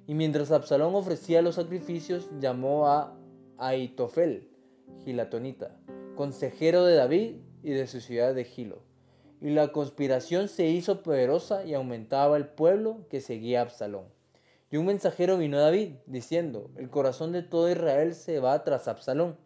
Y 0.08 0.14
mientras 0.14 0.52
Absalón 0.52 0.96
ofrecía 0.96 1.42
los 1.42 1.56
sacrificios, 1.56 2.30
llamó 2.40 2.88
a 2.88 3.14
Aitofel, 3.58 4.50
gilatonita, 5.04 5.78
consejero 6.16 6.86
de 6.86 6.96
David 6.96 7.36
y 7.62 7.72
de 7.72 7.88
su 7.88 8.00
ciudad 8.00 8.34
de 8.34 8.46
Gilo. 8.46 8.84
Y 9.42 9.50
la 9.50 9.74
conspiración 9.74 10.48
se 10.48 10.68
hizo 10.68 11.04
poderosa 11.04 11.66
y 11.66 11.74
aumentaba 11.74 12.38
el 12.38 12.48
pueblo 12.48 13.06
que 13.10 13.20
seguía 13.20 13.60
a 13.60 13.64
Absalón. 13.64 14.06
Y 14.74 14.78
un 14.78 14.88
mensajero 14.88 15.38
vino 15.38 15.58
a 15.58 15.62
David, 15.62 15.98
diciendo, 16.08 16.72
el 16.78 16.90
corazón 16.90 17.32
de 17.32 17.44
todo 17.44 17.70
Israel 17.70 18.16
se 18.16 18.40
va 18.40 18.64
tras 18.64 18.88
Absalón. 18.88 19.38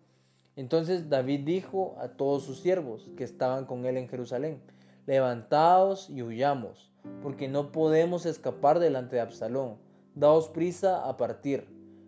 Entonces 0.55 1.09
David 1.09 1.41
dijo 1.43 1.97
a 1.99 2.07
todos 2.15 2.43
sus 2.43 2.61
siervos 2.61 3.09
que 3.17 3.25
estaban 3.25 3.65
con 3.65 3.85
él 3.85 3.97
en 3.97 4.07
Jerusalén, 4.07 4.61
levantaos 5.05 6.09
y 6.09 6.23
huyamos, 6.23 6.93
porque 7.21 7.49
no 7.49 7.73
podemos 7.73 8.25
escapar 8.25 8.79
delante 8.79 9.17
de 9.17 9.21
Absalón. 9.21 9.79
Daos 10.15 10.47
prisa 10.47 11.05
a 11.05 11.17
partir, 11.17 11.67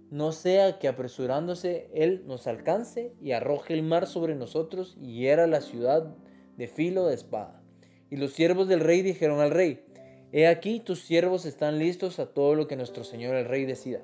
no 0.10 0.32
sea 0.32 0.80
que 0.80 0.88
apresurándose 0.88 1.90
él 1.94 2.24
nos 2.26 2.48
alcance 2.48 3.14
y 3.22 3.34
arroje 3.34 3.74
el 3.74 3.84
mar 3.84 4.08
sobre 4.08 4.34
nosotros 4.36 4.96
y 4.98 5.16
hiera 5.16 5.46
la 5.46 5.60
ciudad 5.60 6.16
de 6.56 6.68
filo 6.70 7.08
de 7.08 7.16
espada. 7.16 7.62
Y 8.10 8.16
los 8.16 8.32
siervos 8.32 8.70
del 8.70 8.80
rey 8.80 9.02
dijeron 9.02 9.42
al 9.42 9.52
rey, 9.52 9.84
He 10.32 10.46
aquí 10.46 10.80
tus 10.80 11.00
siervos 11.00 11.46
están 11.46 11.80
listos 11.80 12.20
a 12.20 12.28
todo 12.28 12.54
lo 12.54 12.68
que 12.68 12.76
nuestro 12.76 13.04
señor 13.04 13.36
el 13.36 13.46
rey 13.46 13.66
decida. 13.66 14.02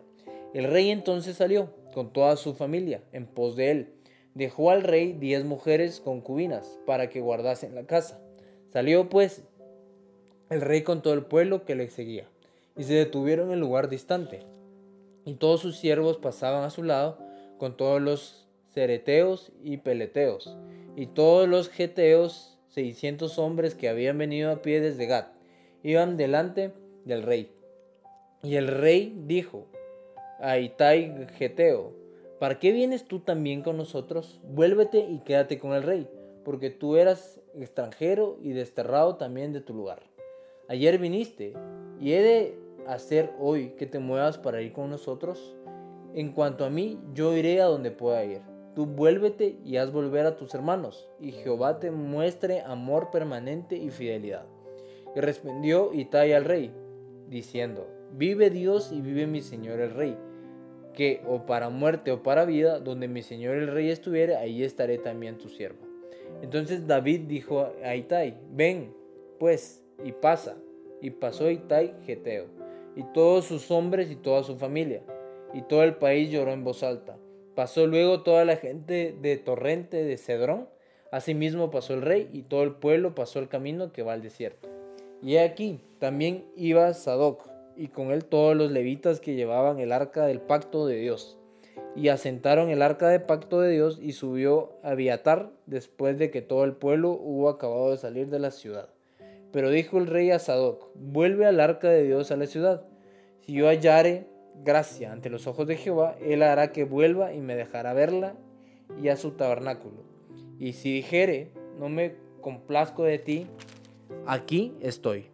El 0.55 0.65
rey 0.65 0.89
entonces 0.89 1.37
salió 1.37 1.69
con 1.93 2.13
toda 2.13 2.35
su 2.35 2.55
familia 2.55 3.03
en 3.11 3.27
pos 3.27 3.55
de 3.55 3.69
él. 3.69 3.93
Dejó 4.33 4.71
al 4.71 4.81
rey 4.81 5.13
diez 5.13 5.43
mujeres 5.45 5.99
concubinas 5.99 6.79
para 6.87 7.09
que 7.09 7.21
guardasen 7.21 7.75
la 7.75 7.85
casa. 7.85 8.19
Salió 8.73 9.07
pues 9.07 9.43
el 10.49 10.61
rey 10.61 10.81
con 10.81 11.03
todo 11.03 11.13
el 11.13 11.25
pueblo 11.25 11.63
que 11.63 11.75
le 11.75 11.89
seguía 11.89 12.27
y 12.75 12.83
se 12.83 12.93
detuvieron 12.95 13.51
en 13.51 13.59
lugar 13.59 13.87
distante. 13.87 14.41
Y 15.25 15.35
todos 15.35 15.61
sus 15.61 15.77
siervos 15.77 16.17
pasaban 16.17 16.63
a 16.63 16.71
su 16.71 16.81
lado 16.81 17.19
con 17.59 17.77
todos 17.77 18.01
los 18.01 18.47
cereteos 18.73 19.51
y 19.63 19.77
peleteos 19.77 20.57
y 20.95 21.05
todos 21.05 21.47
los 21.47 21.69
geteos, 21.69 22.57
seiscientos 22.67 23.37
hombres 23.37 23.75
que 23.75 23.89
habían 23.89 24.17
venido 24.17 24.51
a 24.51 24.63
pie 24.63 24.81
desde 24.81 25.05
Gat 25.05 25.34
iban 25.85 26.17
delante 26.17 26.73
del 27.05 27.21
rey. 27.21 27.51
Y 28.41 28.55
el 28.55 28.67
rey 28.67 29.15
dijo 29.27 29.67
a 30.39 30.57
Itai 30.57 31.27
Geteo, 31.37 31.93
¿para 32.39 32.57
qué 32.57 32.71
vienes 32.71 33.05
tú 33.05 33.19
también 33.19 33.61
con 33.61 33.77
nosotros? 33.77 34.41
Vuélvete 34.43 34.97
y 34.97 35.19
quédate 35.19 35.59
con 35.59 35.73
el 35.73 35.83
rey, 35.83 36.09
porque 36.43 36.71
tú 36.71 36.97
eras 36.97 37.39
extranjero 37.53 38.39
y 38.41 38.53
desterrado 38.53 39.17
también 39.17 39.53
de 39.53 39.61
tu 39.61 39.75
lugar. 39.75 40.01
Ayer 40.67 40.97
viniste, 40.97 41.53
y 42.01 42.13
he 42.13 42.21
de 42.23 42.57
hacer 42.87 43.31
hoy 43.39 43.69
que 43.77 43.85
te 43.85 43.99
muevas 43.99 44.39
para 44.39 44.63
ir 44.63 44.73
con 44.73 44.89
nosotros. 44.89 45.55
En 46.15 46.31
cuanto 46.31 46.65
a 46.65 46.71
mí, 46.71 46.99
yo 47.13 47.37
iré 47.37 47.61
a 47.61 47.65
donde 47.65 47.91
pueda 47.91 48.25
ir. 48.25 48.41
Tú 48.73 48.87
vuélvete 48.87 49.57
y 49.63 49.77
haz 49.77 49.91
volver 49.91 50.25
a 50.25 50.35
tus 50.35 50.55
hermanos, 50.55 51.07
y 51.19 51.31
Jehová 51.31 51.79
te 51.79 51.91
muestre 51.91 52.61
amor 52.61 53.11
permanente 53.11 53.77
y 53.77 53.91
fidelidad. 53.91 54.45
Y 55.15 55.21
respondió 55.21 55.93
Itai 55.93 56.33
al 56.33 56.45
rey, 56.45 56.71
diciendo, 57.29 57.87
Vive 58.11 58.49
Dios 58.49 58.91
y 58.91 59.01
vive 59.01 59.27
mi 59.27 59.41
señor 59.41 59.79
el 59.79 59.91
rey, 59.91 60.17
que 60.93 61.21
o 61.27 61.45
para 61.45 61.69
muerte 61.69 62.11
o 62.11 62.23
para 62.23 62.45
vida, 62.45 62.79
donde 62.79 63.07
mi 63.07 63.23
señor 63.23 63.55
el 63.55 63.67
rey 63.67 63.89
estuviere, 63.89 64.35
ahí 64.35 64.63
estaré 64.63 64.97
también 64.97 65.37
tu 65.37 65.49
siervo. 65.49 65.85
Entonces 66.41 66.87
David 66.87 67.21
dijo 67.27 67.71
a 67.83 67.95
Itai, 67.95 68.37
ven, 68.51 68.93
pues, 69.39 69.83
y 70.03 70.11
pasa. 70.11 70.57
Y 71.01 71.11
pasó 71.11 71.49
Itai 71.49 71.93
Geteo, 72.05 72.45
y 72.95 73.03
todos 73.13 73.45
sus 73.45 73.69
hombres 73.71 74.09
y 74.09 74.15
toda 74.15 74.43
su 74.43 74.57
familia, 74.57 75.01
y 75.53 75.61
todo 75.61 75.83
el 75.83 75.95
país 75.95 76.31
lloró 76.31 76.51
en 76.51 76.63
voz 76.63 76.83
alta. 76.83 77.17
Pasó 77.53 77.85
luego 77.87 78.23
toda 78.23 78.43
la 78.43 78.57
gente 78.57 79.15
de 79.21 79.37
Torrente 79.37 80.03
de 80.03 80.17
Cedrón, 80.17 80.67
asimismo 81.11 81.71
pasó 81.71 81.93
el 81.93 82.01
rey, 82.01 82.29
y 82.33 82.43
todo 82.43 82.63
el 82.63 82.75
pueblo 82.75 83.15
pasó 83.15 83.39
el 83.39 83.49
camino 83.49 83.91
que 83.91 84.03
va 84.03 84.13
al 84.13 84.21
desierto. 84.21 84.74
Y 85.25 85.37
aquí 85.37 85.79
también 85.97 86.45
iba 86.55 86.93
Sadoc, 86.93 87.49
y 87.75 87.87
con 87.87 88.11
él 88.11 88.25
todos 88.25 88.55
los 88.55 88.69
levitas 88.69 89.19
que 89.19 89.33
llevaban 89.33 89.79
el 89.79 89.91
arca 89.91 90.27
del 90.27 90.39
pacto 90.39 90.85
de 90.85 90.97
Dios. 90.97 91.39
Y 91.95 92.09
asentaron 92.09 92.69
el 92.69 92.83
arca 92.83 93.07
del 93.09 93.23
pacto 93.23 93.59
de 93.59 93.71
Dios 93.71 93.97
y 93.99 94.11
subió 94.11 94.73
a 94.83 94.91
Abiatar 94.91 95.49
después 95.65 96.19
de 96.19 96.29
que 96.29 96.43
todo 96.43 96.63
el 96.63 96.73
pueblo 96.73 97.09
hubo 97.09 97.49
acabado 97.49 97.89
de 97.89 97.97
salir 97.97 98.29
de 98.29 98.37
la 98.37 98.51
ciudad. 98.51 98.89
Pero 99.51 99.71
dijo 99.71 99.97
el 99.97 100.05
rey 100.05 100.29
a 100.29 100.37
Sadoc, 100.37 100.91
vuelve 100.93 101.47
al 101.47 101.59
arca 101.59 101.89
de 101.89 102.03
Dios 102.03 102.29
a 102.29 102.37
la 102.37 102.45
ciudad. 102.45 102.85
Si 103.39 103.53
yo 103.53 103.65
hallare 103.65 104.27
gracia 104.63 105.11
ante 105.11 105.31
los 105.31 105.47
ojos 105.47 105.65
de 105.65 105.77
Jehová, 105.77 106.15
él 106.21 106.43
hará 106.43 106.71
que 106.71 106.83
vuelva 106.83 107.33
y 107.33 107.41
me 107.41 107.55
dejará 107.55 107.93
verla 107.93 108.35
y 109.01 109.07
a 109.07 109.17
su 109.17 109.31
tabernáculo. 109.31 110.03
Y 110.59 110.73
si 110.73 110.93
dijere, 110.93 111.49
no 111.79 111.89
me 111.89 112.13
complazco 112.41 113.05
de 113.05 113.17
ti, 113.17 113.47
aquí 114.25 114.73
estoy. 114.81 115.27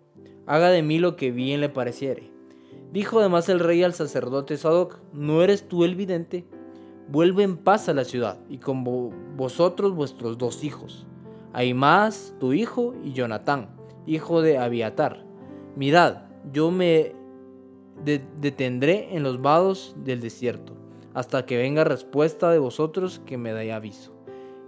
Haga 0.46 0.70
de 0.70 0.82
mí 0.82 1.00
lo 1.00 1.16
que 1.16 1.32
bien 1.32 1.62
le 1.62 1.70
pareciere. 1.70 2.32
Dijo 2.92 3.20
además 3.20 3.48
el 3.48 3.60
rey 3.60 3.84
al 3.84 3.94
sacerdote 3.94 4.58
Sadoc, 4.58 5.00
¿no 5.14 5.44
eres 5.44 5.68
tú 5.68 5.86
el 5.86 5.96
vidente? 5.96 6.46
Vuelve 7.08 7.44
en 7.44 7.58
paz 7.58 7.88
a 7.90 7.94
la 7.94 8.04
ciudad 8.04 8.40
y 8.50 8.58
con 8.58 8.84
vosotros 9.38 9.96
vuestros 9.96 10.38
dos 10.38 10.64
hijos, 10.64 11.06
Ahimaas, 11.54 12.34
tu 12.40 12.54
hijo, 12.54 12.94
y 13.04 13.12
Jonatán, 13.14 13.70
hijo 14.06 14.42
de 14.42 14.58
Abiatar. 14.58 15.26
Mirad, 15.76 16.24
yo 16.52 16.72
me 16.72 17.14
detendré 18.04 19.16
en 19.16 19.24
los 19.24 19.42
vados 19.42 19.96
del 20.04 20.22
desierto, 20.22 20.74
hasta 21.14 21.46
que 21.46 21.58
venga 21.58 21.84
respuesta 21.84 22.50
de 22.52 22.60
vosotros 22.60 23.22
que 23.26 23.38
me 23.38 23.54
dé 23.54 23.74
aviso. 23.74 24.14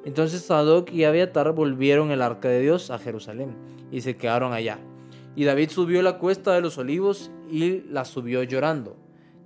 Entonces 0.05 0.41
Sadoc 0.41 0.91
y 0.91 1.05
Abiatar 1.05 1.53
volvieron 1.53 2.11
el 2.11 2.21
arca 2.21 2.49
de 2.49 2.61
Dios 2.61 2.91
a 2.91 2.99
Jerusalén 2.99 3.55
y 3.91 4.01
se 4.01 4.17
quedaron 4.17 4.53
allá. 4.53 4.79
Y 5.35 5.45
David 5.45 5.69
subió 5.69 6.01
la 6.01 6.17
cuesta 6.19 6.53
de 6.53 6.61
los 6.61 6.77
olivos 6.77 7.31
y 7.49 7.81
la 7.89 8.05
subió 8.05 8.43
llorando, 8.43 8.95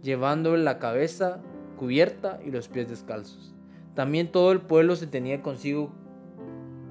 llevando 0.01 0.55
la 0.57 0.79
cabeza 0.79 1.41
cubierta 1.77 2.39
y 2.45 2.51
los 2.51 2.67
pies 2.67 2.89
descalzos. 2.89 3.53
También 3.93 4.31
todo 4.31 4.51
el 4.51 4.61
pueblo 4.61 4.95
se 4.95 5.07
tenía 5.07 5.41
consigo, 5.41 5.91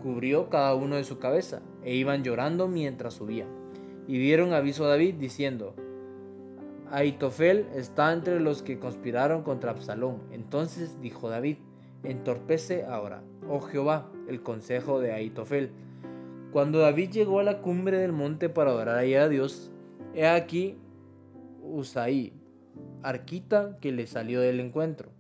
cubrió 0.03 0.49
cada 0.49 0.75
uno 0.75 0.97
de 0.97 1.05
su 1.05 1.19
cabeza, 1.19 1.61
e 1.83 1.95
iban 1.95 2.25
llorando 2.25 2.69
mientras 2.69 3.15
subían. 3.15 3.49
Y 4.09 4.19
dieron 4.19 4.53
aviso 4.53 4.85
a 4.85 4.89
David 4.89 5.15
diciendo, 5.15 5.75
Aitofel 6.91 7.67
está 7.75 8.13
entre 8.13 8.41
los 8.41 8.63
que 8.63 8.79
conspiraron 8.79 9.43
contra 9.43 9.73
Absalón. 9.73 10.23
Entonces 10.31 11.01
dijo 11.01 11.29
David, 11.29 11.59
entorpece 12.05 12.85
ahora, 12.85 13.23
oh 13.49 13.61
Jehová, 13.61 14.11
el 14.29 14.43
consejo 14.43 15.01
de 15.01 15.13
Aitofel. 15.13 15.71
Cuando 16.53 16.79
David 16.79 17.11
llegó 17.11 17.41
a 17.41 17.45
la 17.45 17.61
cumbre 17.61 17.99
del 17.99 18.13
monte 18.13 18.49
para 18.49 18.71
adorar 18.71 18.99
allá 18.99 19.25
a 19.25 19.29
Dios, 19.29 19.71
he 20.15 20.27
aquí 20.27 20.77
Usaí, 21.63 22.33
arquita 23.03 23.77
que 23.81 23.91
le 23.93 24.07
salió 24.07 24.41
del 24.41 24.61
encuentro, 24.61 25.11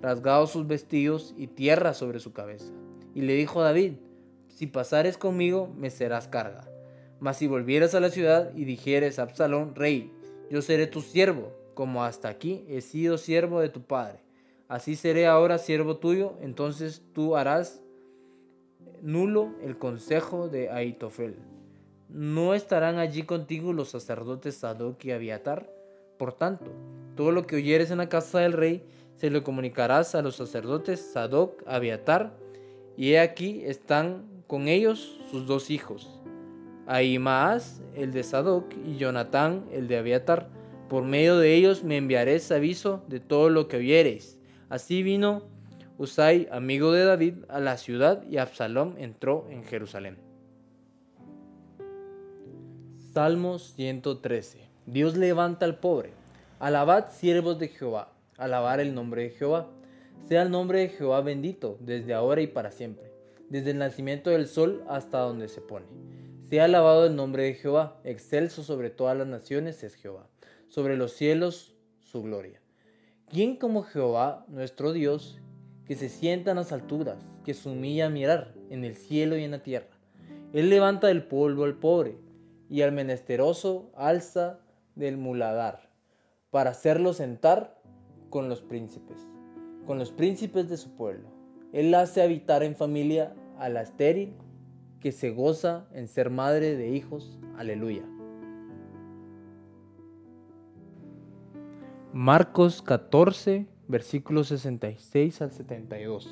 rasgado 0.00 0.46
sus 0.46 0.66
vestidos 0.66 1.34
y 1.36 1.46
tierra 1.46 1.94
sobre 1.94 2.20
su 2.20 2.32
cabeza. 2.32 2.72
Y 3.14 3.22
le 3.22 3.34
dijo 3.34 3.60
a 3.60 3.64
David, 3.64 3.94
si 4.48 4.66
pasares 4.66 5.18
conmigo, 5.18 5.72
me 5.76 5.90
serás 5.90 6.26
carga. 6.28 6.68
Mas 7.20 7.36
si 7.36 7.46
volvieras 7.46 7.94
a 7.94 8.00
la 8.00 8.10
ciudad 8.10 8.50
y 8.56 8.64
dijeres 8.64 9.18
a 9.18 9.22
Absalón, 9.22 9.74
rey, 9.74 10.10
yo 10.50 10.62
seré 10.62 10.86
tu 10.86 11.02
siervo, 11.02 11.52
como 11.74 12.02
hasta 12.02 12.28
aquí 12.28 12.64
he 12.68 12.80
sido 12.80 13.18
siervo 13.18 13.60
de 13.60 13.68
tu 13.68 13.82
padre. 13.82 14.20
Así 14.70 14.94
seré 14.94 15.26
ahora 15.26 15.58
siervo 15.58 15.96
tuyo, 15.96 16.34
entonces 16.40 17.02
tú 17.12 17.34
harás 17.34 17.82
nulo 19.02 19.50
el 19.64 19.76
consejo 19.76 20.48
de 20.48 20.70
Aitofel. 20.70 21.34
¿No 22.08 22.54
estarán 22.54 22.98
allí 22.98 23.24
contigo 23.24 23.72
los 23.72 23.88
sacerdotes 23.88 24.58
Sadoc 24.58 25.04
y 25.04 25.10
Abiatar? 25.10 25.68
Por 26.18 26.34
tanto, 26.34 26.70
todo 27.16 27.32
lo 27.32 27.48
que 27.48 27.56
oyeres 27.56 27.90
en 27.90 27.98
la 27.98 28.08
casa 28.08 28.38
del 28.38 28.52
rey, 28.52 28.84
se 29.16 29.28
lo 29.28 29.42
comunicarás 29.42 30.14
a 30.14 30.22
los 30.22 30.36
sacerdotes 30.36 31.00
Sadoc, 31.00 31.64
Abiatar, 31.66 32.32
y 32.96 33.14
he 33.14 33.18
aquí 33.18 33.62
están 33.64 34.24
con 34.46 34.68
ellos 34.68 35.18
sus 35.32 35.48
dos 35.48 35.70
hijos, 35.70 36.20
Ahimaas, 36.86 37.82
el 37.96 38.12
de 38.12 38.22
Sadoc, 38.22 38.72
y 38.86 38.98
Jonatán, 38.98 39.64
el 39.72 39.88
de 39.88 39.98
Abiatar. 39.98 40.48
Por 40.88 41.02
medio 41.02 41.38
de 41.38 41.56
ellos 41.56 41.82
me 41.82 41.96
enviaréis 41.96 42.52
aviso 42.52 43.02
de 43.08 43.18
todo 43.18 43.50
lo 43.50 43.66
que 43.66 43.78
oyereis. 43.78 44.39
Así 44.70 45.02
vino 45.02 45.42
Usai, 45.98 46.48
amigo 46.50 46.92
de 46.92 47.04
David, 47.04 47.34
a 47.48 47.58
la 47.60 47.76
ciudad 47.76 48.22
y 48.30 48.38
Absalom 48.38 48.94
entró 48.98 49.46
en 49.50 49.64
Jerusalén. 49.64 50.16
Salmos 53.12 53.74
113 53.74 54.70
Dios 54.86 55.16
levanta 55.16 55.66
al 55.66 55.78
pobre. 55.78 56.12
Alabad 56.60 57.10
siervos 57.10 57.58
de 57.58 57.66
Jehová. 57.66 58.12
Alabar 58.38 58.78
el 58.78 58.94
nombre 58.94 59.24
de 59.24 59.30
Jehová. 59.30 59.68
Sea 60.28 60.42
el 60.42 60.52
nombre 60.52 60.78
de 60.78 60.88
Jehová 60.90 61.20
bendito 61.20 61.76
desde 61.80 62.14
ahora 62.14 62.40
y 62.40 62.46
para 62.46 62.70
siempre, 62.70 63.12
desde 63.48 63.72
el 63.72 63.78
nacimiento 63.78 64.30
del 64.30 64.46
sol 64.46 64.84
hasta 64.88 65.18
donde 65.18 65.48
se 65.48 65.60
pone. 65.60 65.86
Sea 66.48 66.66
alabado 66.66 67.06
el 67.06 67.16
nombre 67.16 67.42
de 67.42 67.54
Jehová, 67.54 68.00
excelso 68.04 68.62
sobre 68.62 68.90
todas 68.90 69.18
las 69.18 69.26
naciones 69.26 69.82
es 69.82 69.96
Jehová, 69.96 70.28
sobre 70.68 70.96
los 70.96 71.12
cielos 71.12 71.74
su 72.00 72.22
gloria. 72.22 72.59
¿Quién 73.30 73.54
como 73.54 73.84
Jehová, 73.84 74.44
nuestro 74.48 74.92
Dios, 74.92 75.38
que 75.84 75.94
se 75.94 76.08
sienta 76.08 76.50
en 76.50 76.56
las 76.56 76.72
alturas, 76.72 77.24
que 77.44 77.54
se 77.54 77.68
humilla 77.68 78.06
a 78.06 78.10
mirar 78.10 78.54
en 78.70 78.84
el 78.84 78.96
cielo 78.96 79.36
y 79.38 79.44
en 79.44 79.52
la 79.52 79.62
tierra? 79.62 79.86
Él 80.52 80.68
levanta 80.68 81.06
del 81.06 81.22
polvo 81.22 81.62
al 81.62 81.76
pobre 81.76 82.16
y 82.68 82.82
al 82.82 82.90
menesteroso 82.90 83.92
alza 83.94 84.58
del 84.96 85.16
muladar, 85.16 85.90
para 86.50 86.70
hacerlo 86.70 87.12
sentar 87.12 87.80
con 88.30 88.48
los 88.48 88.62
príncipes, 88.62 89.18
con 89.86 90.00
los 90.00 90.10
príncipes 90.10 90.68
de 90.68 90.76
su 90.76 90.96
pueblo. 90.96 91.28
Él 91.72 91.94
hace 91.94 92.22
habitar 92.22 92.64
en 92.64 92.74
familia 92.74 93.32
a 93.60 93.68
la 93.68 93.82
estéril, 93.82 94.34
que 94.98 95.12
se 95.12 95.30
goza 95.30 95.86
en 95.92 96.08
ser 96.08 96.30
madre 96.30 96.76
de 96.76 96.88
hijos. 96.88 97.38
Aleluya. 97.56 98.02
Marcos 102.12 102.82
14, 102.82 103.66
versículos 103.86 104.48
66 104.48 105.42
al 105.42 105.52
72. 105.52 106.28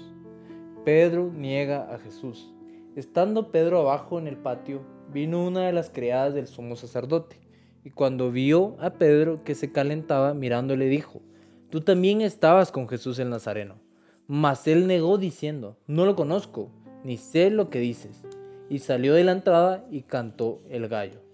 Pedro 0.84 1.30
niega 1.32 1.94
a 1.94 2.00
Jesús. 2.00 2.52
Estando 2.96 3.52
Pedro 3.52 3.78
abajo 3.78 4.18
en 4.18 4.26
el 4.26 4.36
patio, 4.36 4.82
vino 5.12 5.46
una 5.46 5.66
de 5.66 5.72
las 5.72 5.88
criadas 5.88 6.34
del 6.34 6.48
sumo 6.48 6.74
sacerdote, 6.74 7.38
y 7.84 7.90
cuando 7.90 8.32
vio 8.32 8.74
a 8.80 8.94
Pedro 8.94 9.44
que 9.44 9.54
se 9.54 9.70
calentaba 9.70 10.34
mirándole 10.34 10.86
dijo, 10.86 11.22
Tú 11.70 11.80
también 11.80 12.22
estabas 12.22 12.72
con 12.72 12.88
Jesús 12.88 13.20
el 13.20 13.30
Nazareno. 13.30 13.76
Mas 14.26 14.66
él 14.66 14.88
negó 14.88 15.16
diciendo, 15.16 15.78
No 15.86 16.06
lo 16.06 16.16
conozco, 16.16 16.72
ni 17.04 17.18
sé 17.18 17.50
lo 17.50 17.70
que 17.70 17.78
dices. 17.78 18.24
Y 18.68 18.80
salió 18.80 19.14
de 19.14 19.22
la 19.22 19.30
entrada 19.30 19.86
y 19.92 20.02
cantó 20.02 20.60
el 20.68 20.88
gallo. 20.88 21.27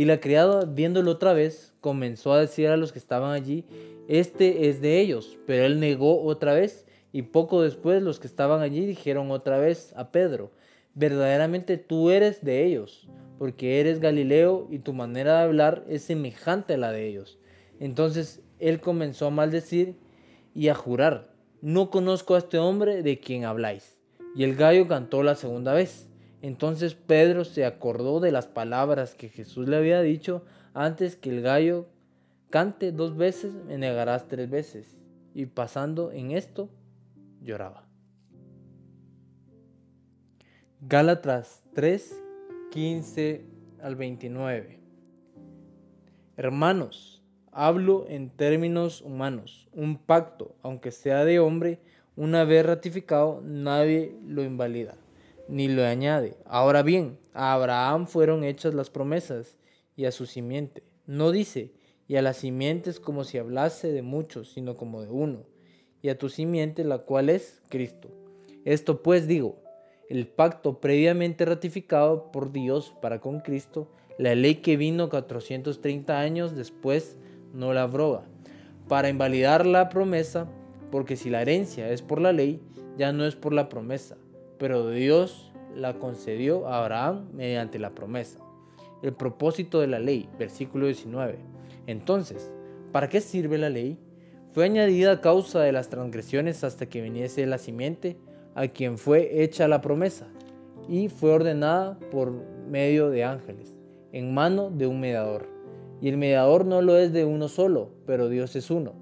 Y 0.00 0.06
la 0.06 0.18
criada, 0.18 0.64
viéndolo 0.64 1.10
otra 1.10 1.34
vez, 1.34 1.74
comenzó 1.82 2.32
a 2.32 2.40
decir 2.40 2.68
a 2.68 2.78
los 2.78 2.90
que 2.90 2.98
estaban 2.98 3.32
allí, 3.32 3.66
Este 4.08 4.70
es 4.70 4.80
de 4.80 4.98
ellos. 4.98 5.36
Pero 5.46 5.66
él 5.66 5.78
negó 5.78 6.22
otra 6.22 6.54
vez, 6.54 6.86
y 7.12 7.20
poco 7.20 7.60
después 7.60 8.02
los 8.02 8.18
que 8.18 8.26
estaban 8.26 8.62
allí 8.62 8.86
dijeron 8.86 9.30
otra 9.30 9.58
vez 9.58 9.92
a 9.98 10.10
Pedro, 10.10 10.52
verdaderamente 10.94 11.76
tú 11.76 12.08
eres 12.08 12.42
de 12.42 12.64
ellos, 12.64 13.08
porque 13.38 13.78
eres 13.78 14.00
Galileo 14.00 14.68
y 14.70 14.78
tu 14.78 14.94
manera 14.94 15.36
de 15.36 15.42
hablar 15.42 15.84
es 15.86 16.00
semejante 16.00 16.72
a 16.72 16.78
la 16.78 16.92
de 16.92 17.06
ellos. 17.06 17.38
Entonces 17.78 18.40
él 18.58 18.80
comenzó 18.80 19.26
a 19.26 19.30
maldecir 19.30 19.96
y 20.54 20.68
a 20.68 20.74
jurar, 20.74 21.34
no 21.60 21.90
conozco 21.90 22.36
a 22.36 22.38
este 22.38 22.56
hombre 22.56 23.02
de 23.02 23.20
quien 23.20 23.44
habláis. 23.44 23.98
Y 24.34 24.44
el 24.44 24.56
gallo 24.56 24.88
cantó 24.88 25.22
la 25.22 25.34
segunda 25.34 25.74
vez. 25.74 26.09
Entonces 26.42 26.94
Pedro 26.94 27.44
se 27.44 27.64
acordó 27.64 28.20
de 28.20 28.32
las 28.32 28.46
palabras 28.46 29.14
que 29.14 29.28
Jesús 29.28 29.68
le 29.68 29.76
había 29.76 30.00
dicho 30.00 30.44
antes 30.74 31.16
que 31.16 31.30
el 31.30 31.42
gallo 31.42 31.86
cante 32.48 32.92
dos 32.92 33.16
veces, 33.16 33.52
me 33.52 33.78
negarás 33.78 34.28
tres 34.28 34.48
veces. 34.48 34.96
Y 35.34 35.46
pasando 35.46 36.10
en 36.12 36.32
esto, 36.32 36.68
lloraba. 37.42 37.86
Gálatas 40.80 41.62
3, 41.74 42.22
15 42.70 43.44
al 43.82 43.96
29. 43.96 44.80
Hermanos, 46.36 47.22
hablo 47.52 48.06
en 48.08 48.30
términos 48.30 49.02
humanos. 49.02 49.68
Un 49.72 49.98
pacto, 49.98 50.56
aunque 50.62 50.90
sea 50.90 51.24
de 51.24 51.38
hombre, 51.38 51.80
una 52.16 52.44
vez 52.44 52.64
ratificado, 52.64 53.40
nadie 53.44 54.16
lo 54.26 54.42
invalida, 54.42 54.96
ni 55.50 55.68
lo 55.68 55.84
añade. 55.84 56.36
Ahora 56.46 56.82
bien, 56.82 57.18
a 57.34 57.52
Abraham 57.52 58.06
fueron 58.06 58.44
hechas 58.44 58.72
las 58.72 58.88
promesas 58.88 59.56
y 59.96 60.04
a 60.04 60.12
su 60.12 60.26
simiente. 60.26 60.84
No 61.06 61.32
dice, 61.32 61.72
y 62.06 62.16
a 62.16 62.22
las 62.22 62.38
simientes 62.38 63.00
como 63.00 63.24
si 63.24 63.38
hablase 63.38 63.92
de 63.92 64.02
muchos, 64.02 64.52
sino 64.52 64.76
como 64.76 65.02
de 65.02 65.10
uno, 65.10 65.44
y 66.02 66.08
a 66.08 66.18
tu 66.18 66.28
simiente, 66.28 66.84
la 66.84 66.98
cual 66.98 67.28
es 67.28 67.62
Cristo. 67.68 68.08
Esto 68.64 69.02
pues 69.02 69.26
digo, 69.26 69.56
el 70.08 70.26
pacto 70.26 70.80
previamente 70.80 71.44
ratificado 71.44 72.30
por 72.32 72.52
Dios 72.52 72.94
para 73.00 73.20
con 73.20 73.40
Cristo, 73.40 73.88
la 74.18 74.34
ley 74.34 74.56
que 74.56 74.76
vino 74.76 75.08
430 75.08 76.18
años 76.18 76.54
después 76.56 77.16
no 77.54 77.72
la 77.72 77.82
abroga, 77.82 78.24
para 78.88 79.08
invalidar 79.08 79.66
la 79.66 79.88
promesa, 79.88 80.48
porque 80.90 81.16
si 81.16 81.30
la 81.30 81.42
herencia 81.42 81.90
es 81.90 82.02
por 82.02 82.20
la 82.20 82.32
ley, 82.32 82.60
ya 82.98 83.12
no 83.12 83.24
es 83.24 83.36
por 83.36 83.52
la 83.52 83.68
promesa, 83.68 84.16
pero 84.60 84.90
Dios 84.90 85.50
la 85.74 85.94
concedió 85.94 86.68
a 86.68 86.82
Abraham 86.82 87.30
mediante 87.32 87.78
la 87.78 87.94
promesa. 87.94 88.40
El 89.02 89.14
propósito 89.14 89.80
de 89.80 89.86
la 89.86 89.98
ley, 89.98 90.28
versículo 90.38 90.84
19. 90.84 91.38
Entonces, 91.86 92.52
¿para 92.92 93.08
qué 93.08 93.22
sirve 93.22 93.56
la 93.56 93.70
ley? 93.70 93.98
Fue 94.52 94.66
añadida 94.66 95.12
a 95.12 95.20
causa 95.22 95.62
de 95.62 95.72
las 95.72 95.88
transgresiones 95.88 96.62
hasta 96.62 96.84
que 96.84 97.00
viniese 97.00 97.46
la 97.46 97.56
simiente 97.56 98.18
a 98.54 98.68
quien 98.68 98.98
fue 98.98 99.42
hecha 99.42 99.66
la 99.66 99.80
promesa, 99.80 100.26
y 100.88 101.08
fue 101.08 101.32
ordenada 101.32 101.98
por 102.10 102.32
medio 102.68 103.08
de 103.08 103.24
ángeles, 103.24 103.74
en 104.12 104.34
mano 104.34 104.70
de 104.70 104.86
un 104.86 105.00
mediador. 105.00 105.46
Y 106.02 106.08
el 106.08 106.18
mediador 106.18 106.66
no 106.66 106.82
lo 106.82 106.98
es 106.98 107.14
de 107.14 107.24
uno 107.24 107.48
solo, 107.48 107.92
pero 108.06 108.28
Dios 108.28 108.56
es 108.56 108.70
uno. 108.70 108.92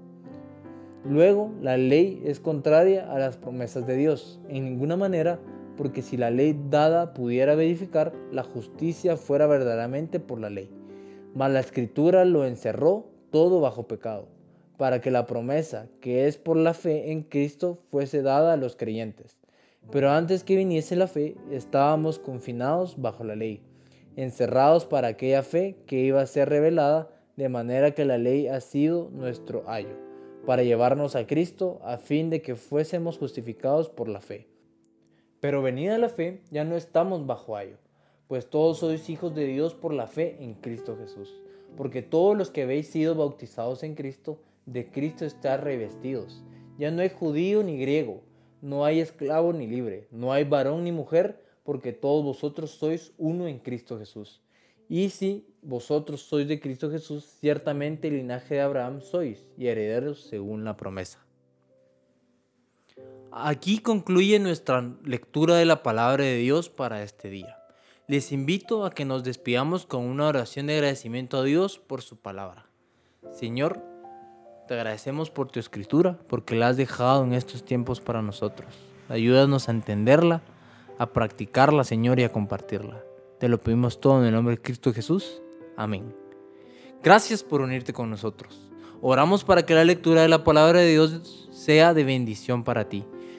Luego, 1.05 1.51
la 1.61 1.77
ley 1.77 2.21
es 2.25 2.39
contraria 2.39 3.11
a 3.11 3.17
las 3.17 3.37
promesas 3.37 3.87
de 3.87 3.95
Dios, 3.95 4.39
en 4.49 4.65
ninguna 4.65 4.97
manera, 4.97 5.39
porque 5.79 6.01
si 6.01 6.17
la 6.17 6.29
ley 6.29 6.59
dada 6.69 7.13
pudiera 7.13 7.55
verificar, 7.55 8.11
la 8.33 8.43
justicia 8.43 9.15
fuera 9.15 9.47
verdaderamente 9.47 10.19
por 10.19 10.41
la 10.41 10.49
ley. 10.49 10.69
Mas 11.33 11.53
la 11.53 11.61
escritura 11.61 12.25
lo 12.25 12.45
encerró 12.45 13.07
todo 13.31 13.61
bajo 13.61 13.87
pecado 13.87 14.27
para 14.75 14.99
que 14.99 15.09
la 15.09 15.25
promesa, 15.25 15.87
que 16.01 16.27
es 16.27 16.37
por 16.37 16.57
la 16.57 16.73
fe 16.73 17.13
en 17.13 17.23
Cristo, 17.23 17.79
fuese 17.91 18.21
dada 18.21 18.51
a 18.51 18.57
los 18.57 18.75
creyentes. 18.75 19.37
Pero 19.89 20.11
antes 20.11 20.43
que 20.43 20.57
viniese 20.57 20.97
la 20.97 21.07
fe, 21.07 21.37
estábamos 21.49 22.19
confinados 22.19 23.01
bajo 23.01 23.23
la 23.23 23.37
ley, 23.37 23.61
encerrados 24.17 24.85
para 24.85 25.07
aquella 25.07 25.43
fe 25.43 25.77
que 25.85 26.01
iba 26.01 26.19
a 26.21 26.27
ser 26.27 26.49
revelada, 26.49 27.07
de 27.37 27.47
manera 27.47 27.91
que 27.91 28.03
la 28.03 28.17
ley 28.17 28.47
ha 28.47 28.59
sido 28.59 29.09
nuestro 29.13 29.63
ayo, 29.69 29.95
para 30.45 30.63
llevarnos 30.63 31.15
a 31.15 31.25
Cristo 31.25 31.79
a 31.85 31.95
fin 31.95 32.29
de 32.29 32.41
que 32.41 32.57
fuésemos 32.57 33.17
justificados 33.17 33.89
por 33.89 34.09
la 34.09 34.19
fe. 34.19 34.49
Pero 35.39 35.61
venida 35.61 35.97
la 35.97 36.09
fe, 36.09 36.41
ya 36.51 36.65
no 36.65 36.75
estamos 36.75 37.25
bajo 37.25 37.55
ayo, 37.55 37.77
pues 38.27 38.49
todos 38.49 38.79
sois 38.79 39.09
hijos 39.09 39.33
de 39.33 39.45
Dios 39.45 39.73
por 39.73 39.93
la 39.93 40.07
fe 40.07 40.37
en 40.41 40.53
Cristo 40.53 40.97
Jesús, 40.97 41.33
porque 41.77 42.01
todos 42.01 42.37
los 42.37 42.49
que 42.49 42.63
habéis 42.63 42.87
sido 42.87 43.15
bautizados 43.15 43.83
en 43.83 43.95
Cristo, 43.95 44.41
de 44.65 44.91
Cristo 44.91 45.25
está 45.25 45.55
revestidos. 45.57 46.43
Ya 46.77 46.91
no 46.91 47.01
hay 47.01 47.09
judío 47.09 47.63
ni 47.63 47.77
griego, 47.77 48.21
no 48.61 48.83
hay 48.83 48.99
esclavo 48.99 49.53
ni 49.53 49.65
libre, 49.65 50.07
no 50.11 50.33
hay 50.33 50.43
varón 50.43 50.83
ni 50.83 50.91
mujer, 50.91 51.41
porque 51.63 51.93
todos 51.93 52.23
vosotros 52.23 52.71
sois 52.71 53.13
uno 53.17 53.47
en 53.47 53.59
Cristo 53.59 53.97
Jesús. 53.97 54.41
Y 54.89 55.09
si 55.09 55.47
vosotros 55.61 56.21
sois 56.21 56.47
de 56.47 56.59
Cristo 56.59 56.91
Jesús, 56.91 57.23
ciertamente 57.39 58.07
el 58.07 58.17
linaje 58.17 58.55
de 58.55 58.61
Abraham 58.61 59.01
sois 59.01 59.47
y 59.57 59.67
herederos 59.67 60.21
según 60.21 60.65
la 60.65 60.75
promesa. 60.75 61.28
Aquí 63.31 63.77
concluye 63.77 64.39
nuestra 64.39 64.81
lectura 65.03 65.55
de 65.55 65.65
la 65.65 65.83
palabra 65.83 66.23
de 66.23 66.37
Dios 66.37 66.69
para 66.69 67.03
este 67.03 67.29
día. 67.29 67.57
Les 68.07 68.31
invito 68.31 68.85
a 68.85 68.89
que 68.89 69.05
nos 69.05 69.23
despidamos 69.23 69.85
con 69.85 70.03
una 70.05 70.27
oración 70.27 70.65
de 70.65 70.73
agradecimiento 70.73 71.37
a 71.37 71.43
Dios 71.43 71.77
por 71.77 72.01
su 72.01 72.17
palabra. 72.17 72.65
Señor, 73.31 73.83
te 74.67 74.73
agradecemos 74.73 75.29
por 75.29 75.51
tu 75.51 75.59
escritura, 75.59 76.17
porque 76.27 76.55
la 76.55 76.69
has 76.69 76.77
dejado 76.77 77.23
en 77.23 77.33
estos 77.33 77.63
tiempos 77.63 78.01
para 78.01 78.23
nosotros. 78.23 78.73
Ayúdanos 79.09 79.69
a 79.69 79.73
entenderla, 79.73 80.41
a 80.97 81.13
practicarla, 81.13 81.83
Señor, 81.83 82.19
y 82.19 82.23
a 82.23 82.31
compartirla. 82.31 83.03
Te 83.39 83.47
lo 83.47 83.59
pedimos 83.61 84.01
todo 84.01 84.21
en 84.21 84.25
el 84.25 84.33
nombre 84.33 84.55
de 84.55 84.61
Cristo 84.61 84.91
Jesús. 84.91 85.39
Amén. 85.77 86.15
Gracias 87.03 87.43
por 87.43 87.61
unirte 87.61 87.93
con 87.93 88.09
nosotros. 88.09 88.71
Oramos 89.01 89.43
para 89.43 89.65
que 89.65 89.75
la 89.75 89.85
lectura 89.85 90.23
de 90.23 90.29
la 90.29 90.43
palabra 90.43 90.79
de 90.79 90.89
Dios 90.89 91.47
sea 91.51 91.93
de 91.93 92.03
bendición 92.03 92.63
para 92.63 92.89
ti. 92.89 93.05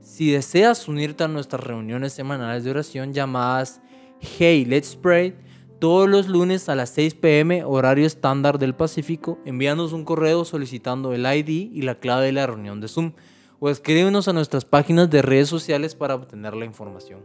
Si 0.00 0.30
deseas 0.30 0.88
unirte 0.88 1.24
a 1.24 1.28
nuestras 1.28 1.62
reuniones 1.62 2.14
semanales 2.14 2.64
de 2.64 2.70
oración 2.70 3.12
llamadas 3.12 3.82
Hey 4.18 4.64
Let's 4.64 4.96
Pray, 4.96 5.34
todos 5.78 6.08
los 6.08 6.26
lunes 6.26 6.68
a 6.70 6.74
las 6.74 6.90
6 6.90 7.14
pm 7.14 7.64
horario 7.64 8.06
estándar 8.06 8.58
del 8.58 8.74
Pacífico, 8.74 9.38
envíanos 9.44 9.92
un 9.92 10.04
correo 10.04 10.44
solicitando 10.46 11.12
el 11.12 11.26
ID 11.26 11.70
y 11.72 11.82
la 11.82 11.96
clave 11.96 12.26
de 12.26 12.32
la 12.32 12.46
reunión 12.46 12.80
de 12.80 12.88
Zoom 12.88 13.12
o 13.58 13.68
escríbenos 13.68 14.26
a 14.26 14.32
nuestras 14.32 14.64
páginas 14.64 15.10
de 15.10 15.20
redes 15.20 15.48
sociales 15.48 15.94
para 15.94 16.14
obtener 16.14 16.54
la 16.54 16.64
información. 16.64 17.24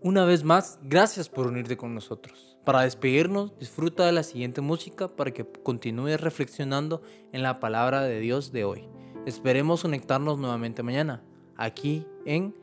Una 0.00 0.24
vez 0.24 0.42
más, 0.42 0.80
gracias 0.82 1.28
por 1.28 1.46
unirte 1.46 1.76
con 1.76 1.94
nosotros. 1.94 2.56
Para 2.64 2.82
despedirnos, 2.82 3.56
disfruta 3.58 4.06
de 4.06 4.12
la 4.12 4.24
siguiente 4.24 4.60
música 4.60 5.14
para 5.14 5.30
que 5.30 5.44
continúes 5.44 6.20
reflexionando 6.20 7.00
en 7.32 7.42
la 7.42 7.60
palabra 7.60 8.02
de 8.02 8.18
Dios 8.18 8.50
de 8.50 8.64
hoy. 8.64 8.88
Esperemos 9.24 9.82
conectarnos 9.82 10.38
nuevamente 10.38 10.82
mañana, 10.82 11.22
aquí 11.56 12.06
en 12.24 12.54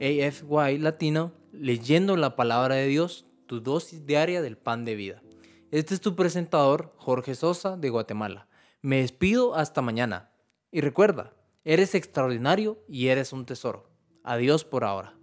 AFY 0.00 0.78
Latino, 0.78 1.32
leyendo 1.52 2.16
la 2.16 2.36
palabra 2.36 2.76
de 2.76 2.86
Dios 2.86 3.26
tu 3.46 3.60
dosis 3.60 4.06
diaria 4.06 4.42
del 4.42 4.56
pan 4.56 4.84
de 4.84 4.94
vida. 4.94 5.22
Este 5.70 5.94
es 5.94 6.00
tu 6.00 6.16
presentador, 6.16 6.92
Jorge 6.96 7.34
Sosa, 7.34 7.76
de 7.76 7.90
Guatemala. 7.90 8.48
Me 8.80 9.00
despido 9.00 9.54
hasta 9.54 9.82
mañana. 9.82 10.30
Y 10.70 10.80
recuerda, 10.80 11.34
eres 11.64 11.94
extraordinario 11.94 12.82
y 12.88 13.08
eres 13.08 13.32
un 13.32 13.46
tesoro. 13.46 13.90
Adiós 14.24 14.64
por 14.64 14.84
ahora. 14.84 15.14